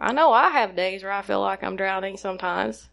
I 0.00 0.12
know 0.12 0.32
I 0.32 0.50
have 0.50 0.74
days 0.74 1.02
where 1.02 1.12
I 1.12 1.22
feel 1.22 1.40
like 1.40 1.62
I'm 1.62 1.76
drowning 1.76 2.16
sometimes. 2.16 2.88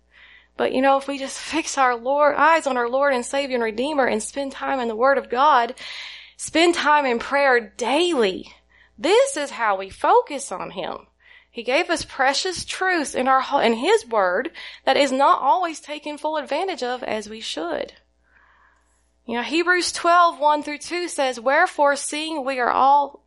But 0.57 0.74
you 0.74 0.81
know, 0.81 0.98
if 0.98 1.07
we 1.07 1.17
just 1.17 1.39
fix 1.39 1.77
our 1.77 1.96
Lord, 1.96 2.36
eyes 2.36 2.67
on 2.67 2.75
our 2.77 2.89
Lord 2.89 3.13
and 3.13 3.25
Savior 3.25 3.55
and 3.55 3.63
Redeemer 3.63 4.05
and 4.05 4.22
spend 4.22 4.51
time 4.51 4.79
in 4.79 4.88
the 4.88 4.96
Word 4.96 5.17
of 5.17 5.29
God, 5.29 5.75
spend 6.36 6.75
time 6.75 7.05
in 7.05 7.19
prayer 7.19 7.60
daily, 7.77 8.53
this 8.98 9.38
is 9.38 9.51
how 9.51 9.77
we 9.77 9.89
focus 9.89 10.51
on 10.51 10.72
Him. 10.72 11.07
He 11.50 11.63
gave 11.63 11.89
us 11.89 12.05
precious 12.05 12.65
truths 12.65 13.15
in 13.15 13.27
our, 13.27 13.63
in 13.63 13.75
His 13.75 14.05
Word 14.05 14.51
that 14.84 14.98
is 14.98 15.12
not 15.12 15.41
always 15.41 15.79
taken 15.79 16.17
full 16.17 16.38
advantage 16.38 16.84
of 16.84 17.01
as 17.03 17.29
we 17.29 17.39
should. 17.39 17.93
You 19.25 19.36
know, 19.36 19.43
Hebrews 19.43 19.91
12, 19.91 20.39
1 20.39 20.63
through 20.63 20.77
2 20.77 21.07
says, 21.07 21.39
Wherefore, 21.39 21.96
seeing 21.96 22.46
we 22.46 22.60
are 22.60 22.69
all 22.69 23.26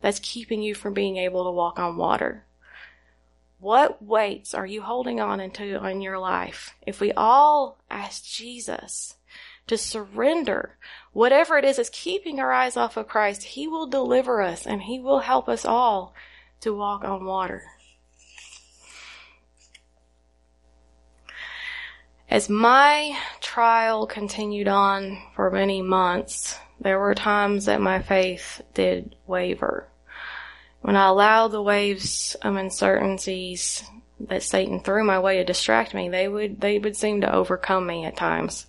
that's 0.00 0.20
keeping 0.20 0.62
you 0.62 0.74
from 0.74 0.94
being 0.94 1.16
able 1.16 1.44
to 1.44 1.50
walk 1.50 1.78
on 1.78 1.96
water? 1.96 2.44
What 3.60 4.02
weights 4.02 4.54
are 4.54 4.66
you 4.66 4.82
holding 4.82 5.20
on 5.20 5.40
into 5.40 5.84
in 5.84 6.00
your 6.00 6.18
life? 6.18 6.76
If 6.86 7.00
we 7.00 7.12
all 7.12 7.78
ask 7.90 8.24
Jesus 8.24 9.16
to 9.66 9.76
surrender 9.76 10.76
whatever 11.12 11.58
it 11.58 11.64
is 11.64 11.76
that's 11.76 11.90
keeping 11.90 12.38
our 12.38 12.52
eyes 12.52 12.76
off 12.76 12.96
of 12.96 13.08
Christ, 13.08 13.42
He 13.42 13.66
will 13.66 13.86
deliver 13.86 14.40
us 14.42 14.66
and 14.66 14.82
He 14.82 15.00
will 15.00 15.20
help 15.20 15.48
us 15.48 15.64
all 15.64 16.14
to 16.60 16.74
walk 16.74 17.04
on 17.04 17.24
water. 17.24 17.62
As 22.30 22.48
my 22.48 23.16
trial 23.40 24.06
continued 24.06 24.68
on 24.68 25.18
for 25.34 25.50
many 25.50 25.80
months, 25.80 26.58
there 26.80 26.98
were 26.98 27.14
times 27.14 27.66
that 27.66 27.80
my 27.80 28.00
faith 28.00 28.62
did 28.74 29.16
waver. 29.26 29.88
When 30.80 30.96
I 30.96 31.08
allowed 31.08 31.48
the 31.48 31.62
waves 31.62 32.36
of 32.42 32.56
uncertainties 32.56 33.82
that 34.20 34.42
Satan 34.42 34.80
threw 34.80 35.04
my 35.04 35.18
way 35.18 35.38
to 35.38 35.44
distract 35.44 35.92
me, 35.94 36.08
they 36.08 36.28
would, 36.28 36.60
they 36.60 36.78
would 36.78 36.96
seem 36.96 37.20
to 37.22 37.34
overcome 37.34 37.86
me 37.86 38.04
at 38.04 38.16
times. 38.16 38.66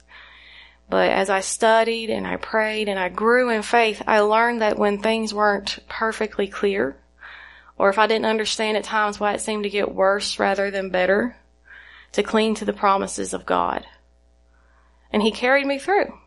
But 0.89 1.11
as 1.11 1.29
I 1.29 1.41
studied 1.41 2.09
and 2.09 2.25
I 2.25 2.37
prayed 2.37 2.89
and 2.89 2.99
I 2.99 3.09
grew 3.09 3.49
in 3.51 3.61
faith, 3.61 4.01
I 4.07 4.21
learned 4.21 4.61
that 4.61 4.79
when 4.79 4.99
things 4.99 5.33
weren't 5.33 5.77
perfectly 5.87 6.47
clear, 6.47 6.97
or 7.77 7.89
if 7.89 7.99
I 7.99 8.07
didn't 8.07 8.25
understand 8.25 8.75
at 8.75 8.83
times 8.83 9.19
why 9.19 9.33
it 9.33 9.41
seemed 9.41 9.63
to 9.63 9.69
get 9.69 9.93
worse 9.93 10.39
rather 10.39 10.71
than 10.71 10.89
better, 10.89 11.37
to 12.13 12.23
cling 12.23 12.55
to 12.55 12.65
the 12.65 12.73
promises 12.73 13.33
of 13.35 13.45
God. 13.45 13.85
And 15.13 15.21
He 15.21 15.31
carried 15.31 15.67
me 15.67 15.77
through. 15.77 16.17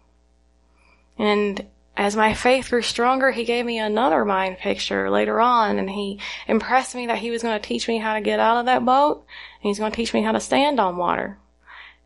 And 1.18 1.66
as 1.96 2.16
my 2.16 2.32
faith 2.34 2.70
grew 2.70 2.82
stronger, 2.82 3.30
he 3.30 3.44
gave 3.44 3.66
me 3.66 3.78
another 3.78 4.24
mind 4.24 4.58
picture 4.58 5.10
later 5.10 5.40
on 5.40 5.78
and 5.78 5.90
he 5.90 6.18
impressed 6.48 6.94
me 6.94 7.06
that 7.06 7.18
he 7.18 7.30
was 7.30 7.42
going 7.42 7.60
to 7.60 7.66
teach 7.66 7.86
me 7.86 7.98
how 7.98 8.14
to 8.14 8.20
get 8.20 8.40
out 8.40 8.58
of 8.58 8.66
that 8.66 8.84
boat 8.84 9.18
and 9.62 9.68
he's 9.68 9.78
going 9.78 9.92
to 9.92 9.96
teach 9.96 10.14
me 10.14 10.22
how 10.22 10.32
to 10.32 10.40
stand 10.40 10.80
on 10.80 10.96
water. 10.96 11.38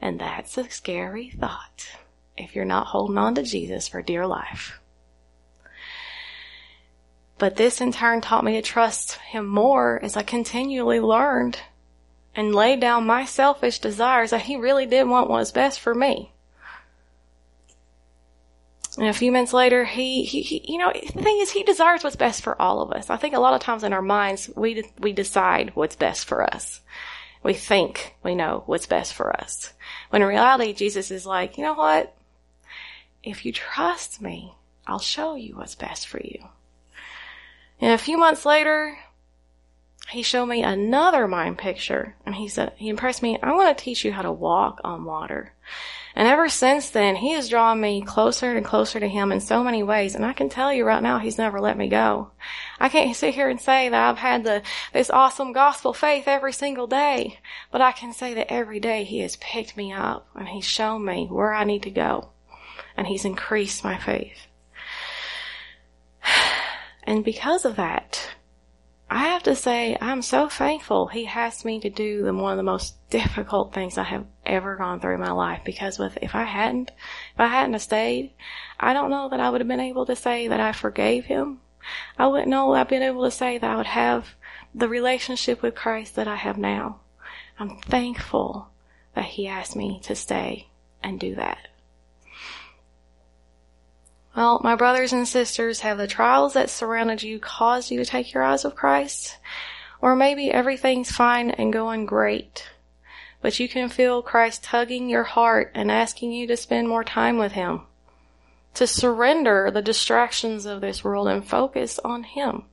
And 0.00 0.20
that's 0.20 0.58
a 0.58 0.68
scary 0.68 1.30
thought 1.30 1.88
if 2.36 2.54
you're 2.54 2.64
not 2.64 2.88
holding 2.88 3.16
on 3.16 3.34
to 3.36 3.42
Jesus 3.42 3.88
for 3.88 4.02
dear 4.02 4.26
life. 4.26 4.80
But 7.38 7.56
this 7.56 7.80
in 7.80 7.92
turn 7.92 8.20
taught 8.20 8.44
me 8.44 8.54
to 8.54 8.62
trust 8.62 9.12
him 9.16 9.46
more 9.46 10.00
as 10.02 10.16
I 10.16 10.22
continually 10.22 11.00
learned 11.00 11.60
and 12.34 12.54
laid 12.54 12.80
down 12.80 13.06
my 13.06 13.24
selfish 13.24 13.78
desires 13.78 14.30
that 14.30 14.42
he 14.42 14.56
really 14.56 14.86
did 14.86 15.06
want 15.06 15.30
what 15.30 15.38
was 15.38 15.52
best 15.52 15.80
for 15.80 15.94
me. 15.94 16.32
And 18.98 19.08
a 19.08 19.12
few 19.12 19.30
minutes 19.30 19.52
later, 19.52 19.84
he, 19.84 20.24
he, 20.24 20.40
he, 20.40 20.72
you 20.72 20.78
know, 20.78 20.90
the 20.92 21.22
thing 21.22 21.38
is, 21.40 21.50
he 21.50 21.62
desires 21.62 22.02
what's 22.02 22.16
best 22.16 22.42
for 22.42 22.60
all 22.60 22.80
of 22.80 22.92
us. 22.92 23.10
I 23.10 23.16
think 23.16 23.34
a 23.34 23.40
lot 23.40 23.52
of 23.52 23.60
times 23.60 23.84
in 23.84 23.92
our 23.92 24.02
minds, 24.02 24.50
we, 24.56 24.84
we 24.98 25.12
decide 25.12 25.72
what's 25.74 25.96
best 25.96 26.26
for 26.26 26.42
us. 26.42 26.80
We 27.42 27.52
think 27.52 28.16
we 28.22 28.34
know 28.34 28.62
what's 28.66 28.86
best 28.86 29.12
for 29.12 29.38
us. 29.38 29.72
When 30.10 30.22
in 30.22 30.28
reality, 30.28 30.72
Jesus 30.72 31.10
is 31.10 31.26
like, 31.26 31.58
you 31.58 31.64
know 31.64 31.74
what? 31.74 32.16
If 33.22 33.44
you 33.44 33.52
trust 33.52 34.22
me, 34.22 34.54
I'll 34.86 34.98
show 34.98 35.34
you 35.34 35.56
what's 35.56 35.74
best 35.74 36.08
for 36.08 36.20
you. 36.20 36.44
And 37.80 37.92
a 37.92 37.98
few 37.98 38.16
months 38.16 38.46
later, 38.46 38.96
he 40.10 40.22
showed 40.22 40.46
me 40.46 40.62
another 40.62 41.26
mind 41.26 41.58
picture 41.58 42.14
and 42.24 42.34
he 42.34 42.48
said, 42.48 42.72
he 42.76 42.88
impressed 42.88 43.22
me, 43.22 43.38
I 43.42 43.52
want 43.52 43.76
to 43.76 43.84
teach 43.84 44.04
you 44.04 44.12
how 44.12 44.22
to 44.22 44.32
walk 44.32 44.80
on 44.84 45.04
water. 45.04 45.52
And 46.14 46.26
ever 46.26 46.48
since 46.48 46.90
then, 46.90 47.16
he 47.16 47.32
has 47.32 47.48
drawn 47.48 47.78
me 47.80 48.00
closer 48.00 48.56
and 48.56 48.64
closer 48.64 48.98
to 48.98 49.08
him 49.08 49.32
in 49.32 49.40
so 49.40 49.62
many 49.62 49.82
ways. 49.82 50.14
And 50.14 50.24
I 50.24 50.32
can 50.32 50.48
tell 50.48 50.72
you 50.72 50.86
right 50.86 51.02
now, 51.02 51.18
he's 51.18 51.36
never 51.36 51.60
let 51.60 51.76
me 51.76 51.88
go. 51.88 52.30
I 52.80 52.88
can't 52.88 53.14
sit 53.14 53.34
here 53.34 53.50
and 53.50 53.60
say 53.60 53.88
that 53.88 54.08
I've 54.08 54.16
had 54.16 54.44
the, 54.44 54.62
this 54.94 55.10
awesome 55.10 55.52
gospel 55.52 55.92
faith 55.92 56.26
every 56.26 56.54
single 56.54 56.86
day, 56.86 57.38
but 57.70 57.82
I 57.82 57.92
can 57.92 58.14
say 58.14 58.32
that 58.34 58.50
every 58.50 58.80
day 58.80 59.04
he 59.04 59.18
has 59.18 59.36
picked 59.36 59.76
me 59.76 59.92
up 59.92 60.28
and 60.34 60.48
he's 60.48 60.64
shown 60.64 61.04
me 61.04 61.26
where 61.26 61.52
I 61.52 61.64
need 61.64 61.82
to 61.82 61.90
go 61.90 62.30
and 62.96 63.06
he's 63.06 63.24
increased 63.24 63.84
my 63.84 63.98
faith. 63.98 64.46
And 67.08 67.24
because 67.24 67.64
of 67.64 67.76
that, 67.76 68.34
I 69.08 69.18
have 69.28 69.44
to 69.44 69.54
say, 69.54 69.96
I'm 70.00 70.20
so 70.20 70.48
thankful 70.48 71.06
he 71.06 71.26
asked 71.28 71.64
me 71.64 71.78
to 71.80 71.90
do 71.90 72.22
the, 72.22 72.34
one 72.34 72.52
of 72.52 72.56
the 72.56 72.64
most 72.64 72.94
difficult 73.08 73.72
things 73.72 73.96
I 73.96 74.02
have 74.02 74.26
ever 74.44 74.74
gone 74.74 74.98
through 74.98 75.14
in 75.14 75.20
my 75.20 75.30
life 75.30 75.62
because 75.64 75.98
with, 75.98 76.18
if 76.20 76.34
I 76.34 76.42
hadn't, 76.42 76.90
if 77.34 77.40
I 77.40 77.46
hadn't 77.46 77.78
stayed, 77.78 78.32
I 78.80 78.92
don't 78.92 79.10
know 79.10 79.28
that 79.28 79.38
I 79.38 79.48
would 79.48 79.60
have 79.60 79.68
been 79.68 79.78
able 79.78 80.06
to 80.06 80.16
say 80.16 80.48
that 80.48 80.58
I 80.58 80.72
forgave 80.72 81.26
him. 81.26 81.60
I 82.18 82.26
wouldn't 82.26 82.48
know 82.48 82.72
I've 82.72 82.88
been 82.88 83.02
able 83.02 83.22
to 83.24 83.30
say 83.30 83.58
that 83.58 83.70
I 83.70 83.76
would 83.76 83.86
have 83.86 84.34
the 84.74 84.88
relationship 84.88 85.62
with 85.62 85.76
Christ 85.76 86.16
that 86.16 86.26
I 86.26 86.36
have 86.36 86.58
now. 86.58 87.00
I'm 87.60 87.78
thankful 87.78 88.68
that 89.14 89.24
he 89.24 89.46
asked 89.46 89.76
me 89.76 90.00
to 90.02 90.16
stay 90.16 90.66
and 91.02 91.20
do 91.20 91.36
that. 91.36 91.68
Well, 94.36 94.60
my 94.62 94.76
brothers 94.76 95.14
and 95.14 95.26
sisters, 95.26 95.80
have 95.80 95.96
the 95.96 96.06
trials 96.06 96.52
that 96.52 96.68
surrounded 96.68 97.22
you 97.22 97.38
caused 97.38 97.90
you 97.90 97.98
to 97.98 98.04
take 98.04 98.34
your 98.34 98.42
eyes 98.42 98.66
off 98.66 98.74
Christ? 98.74 99.38
Or 100.02 100.14
maybe 100.14 100.50
everything's 100.50 101.10
fine 101.10 101.50
and 101.52 101.72
going 101.72 102.04
great, 102.04 102.68
but 103.40 103.58
you 103.58 103.66
can 103.66 103.88
feel 103.88 104.20
Christ 104.20 104.62
tugging 104.62 105.08
your 105.08 105.22
heart 105.22 105.72
and 105.74 105.90
asking 105.90 106.32
you 106.32 106.46
to 106.48 106.56
spend 106.58 106.86
more 106.86 107.02
time 107.02 107.38
with 107.38 107.52
Him, 107.52 107.80
to 108.74 108.86
surrender 108.86 109.70
the 109.70 109.80
distractions 109.80 110.66
of 110.66 110.82
this 110.82 111.02
world 111.02 111.28
and 111.28 111.42
focus 111.42 111.98
on 112.04 112.22
Him. 112.22 112.64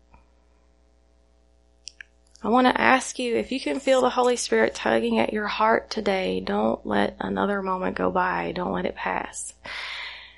I 2.43 2.49
want 2.49 2.67
to 2.67 2.81
ask 2.81 3.19
you 3.19 3.37
if 3.37 3.53
you 3.53 3.61
can 3.61 3.79
feel 3.79 4.01
the 4.01 4.09
Holy 4.09 4.35
Spirit 4.35 4.75
tugging 4.75 5.17
at 5.17 5.31
your 5.31 5.47
heart 5.47 5.89
today, 5.89 6.41
don't 6.41 6.85
let 6.85 7.15
another 7.21 7.61
moment 7.61 7.95
go 7.95 8.11
by. 8.11 8.51
Don't 8.51 8.73
let 8.73 8.85
it 8.85 8.95
pass. 8.95 9.53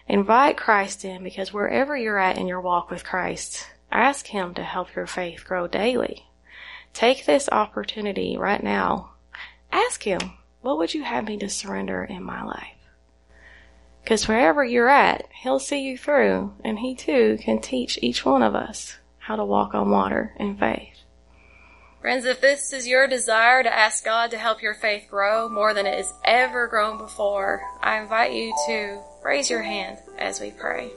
Invite 0.08 0.56
Christ 0.56 1.04
in 1.04 1.24
because 1.24 1.52
wherever 1.52 1.98
you're 1.98 2.20
at 2.20 2.38
in 2.38 2.48
your 2.48 2.62
walk 2.62 2.92
with 2.92 3.04
Christ, 3.04 3.68
ask 3.92 4.28
Him 4.28 4.54
to 4.54 4.64
help 4.64 4.96
your 4.96 5.08
faith 5.08 5.44
grow 5.46 5.68
daily. 5.68 6.28
Take 6.94 7.26
this 7.26 7.50
opportunity 7.52 8.38
right 8.38 8.64
now. 8.64 9.12
Ask 9.72 10.04
Him, 10.04 10.20
what 10.62 10.78
would 10.78 10.94
you 10.94 11.04
have 11.04 11.26
me 11.26 11.38
to 11.38 11.50
surrender 11.50 12.04
in 12.04 12.24
my 12.24 12.44
life? 12.44 12.78
Because 14.04 14.28
wherever 14.28 14.64
you're 14.64 14.90
at, 14.90 15.28
He'll 15.42 15.60
see 15.60 15.82
you 15.82 15.98
through, 15.98 16.54
and 16.64 16.78
He 16.78 16.94
too 16.94 17.40
can 17.42 17.60
teach 17.60 17.98
each 18.02 18.24
one 18.24 18.44
of 18.44 18.54
us 18.54 18.98
how 19.18 19.36
to 19.36 19.44
walk 19.44 19.74
on 19.74 19.90
water 19.90 20.36
in 20.40 20.56
faith. 20.56 21.00
Friends, 22.00 22.26
if 22.26 22.40
this 22.40 22.72
is 22.72 22.88
your 22.88 23.08
desire 23.08 23.64
to 23.64 23.76
ask 23.76 24.06
God 24.06 24.30
to 24.30 24.38
help 24.38 24.62
your 24.62 24.76
faith 24.76 25.08
grow 25.10 25.50
more 25.50 25.74
than 25.74 25.88
it 25.88 25.96
has 25.96 26.14
ever 26.24 26.68
grown 26.68 27.00
before, 27.00 27.64
I 27.82 27.98
invite 28.00 28.34
you 28.34 28.54
to 28.68 29.02
raise 29.26 29.50
your 29.50 29.64
hand 29.64 29.98
as 30.20 30.40
we 30.40 30.52
pray. 30.52 30.92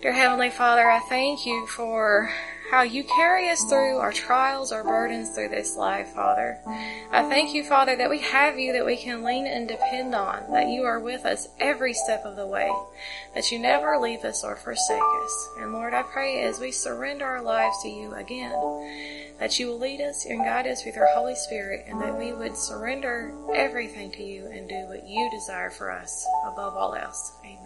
Dear 0.00 0.12
Heavenly 0.12 0.48
Father, 0.48 0.88
I 0.88 0.98
thank 1.10 1.44
you 1.44 1.66
for 1.66 2.30
how 2.74 2.82
you 2.82 3.04
carry 3.04 3.48
us 3.50 3.62
through 3.62 3.98
our 3.98 4.10
trials, 4.10 4.72
our 4.72 4.82
burdens 4.82 5.30
through 5.30 5.48
this 5.48 5.76
life, 5.76 6.08
Father. 6.08 6.58
I 7.12 7.22
thank 7.28 7.54
you, 7.54 7.62
Father, 7.62 7.94
that 7.94 8.10
we 8.10 8.18
have 8.18 8.58
you 8.58 8.72
that 8.72 8.84
we 8.84 8.96
can 8.96 9.22
lean 9.22 9.46
and 9.46 9.68
depend 9.68 10.12
on, 10.12 10.50
that 10.50 10.66
you 10.66 10.82
are 10.82 10.98
with 10.98 11.24
us 11.24 11.46
every 11.60 11.94
step 11.94 12.24
of 12.24 12.34
the 12.34 12.48
way, 12.48 12.68
that 13.36 13.52
you 13.52 13.60
never 13.60 13.96
leave 13.96 14.24
us 14.24 14.42
or 14.42 14.56
forsake 14.56 15.00
us. 15.00 15.48
And 15.60 15.72
Lord, 15.72 15.94
I 15.94 16.02
pray 16.02 16.42
as 16.42 16.58
we 16.58 16.72
surrender 16.72 17.24
our 17.24 17.42
lives 17.42 17.80
to 17.84 17.88
you 17.88 18.12
again, 18.14 18.50
that 19.38 19.56
you 19.60 19.68
will 19.68 19.78
lead 19.78 20.00
us 20.00 20.26
and 20.26 20.40
guide 20.40 20.66
us 20.66 20.84
with 20.84 20.96
your 20.96 21.14
Holy 21.14 21.36
Spirit, 21.36 21.84
and 21.86 22.00
that 22.00 22.18
we 22.18 22.32
would 22.32 22.56
surrender 22.56 23.32
everything 23.54 24.10
to 24.10 24.24
you 24.24 24.46
and 24.46 24.68
do 24.68 24.88
what 24.88 25.06
you 25.06 25.30
desire 25.30 25.70
for 25.70 25.92
us 25.92 26.26
above 26.44 26.74
all 26.74 26.96
else. 26.96 27.34
Amen. 27.44 27.63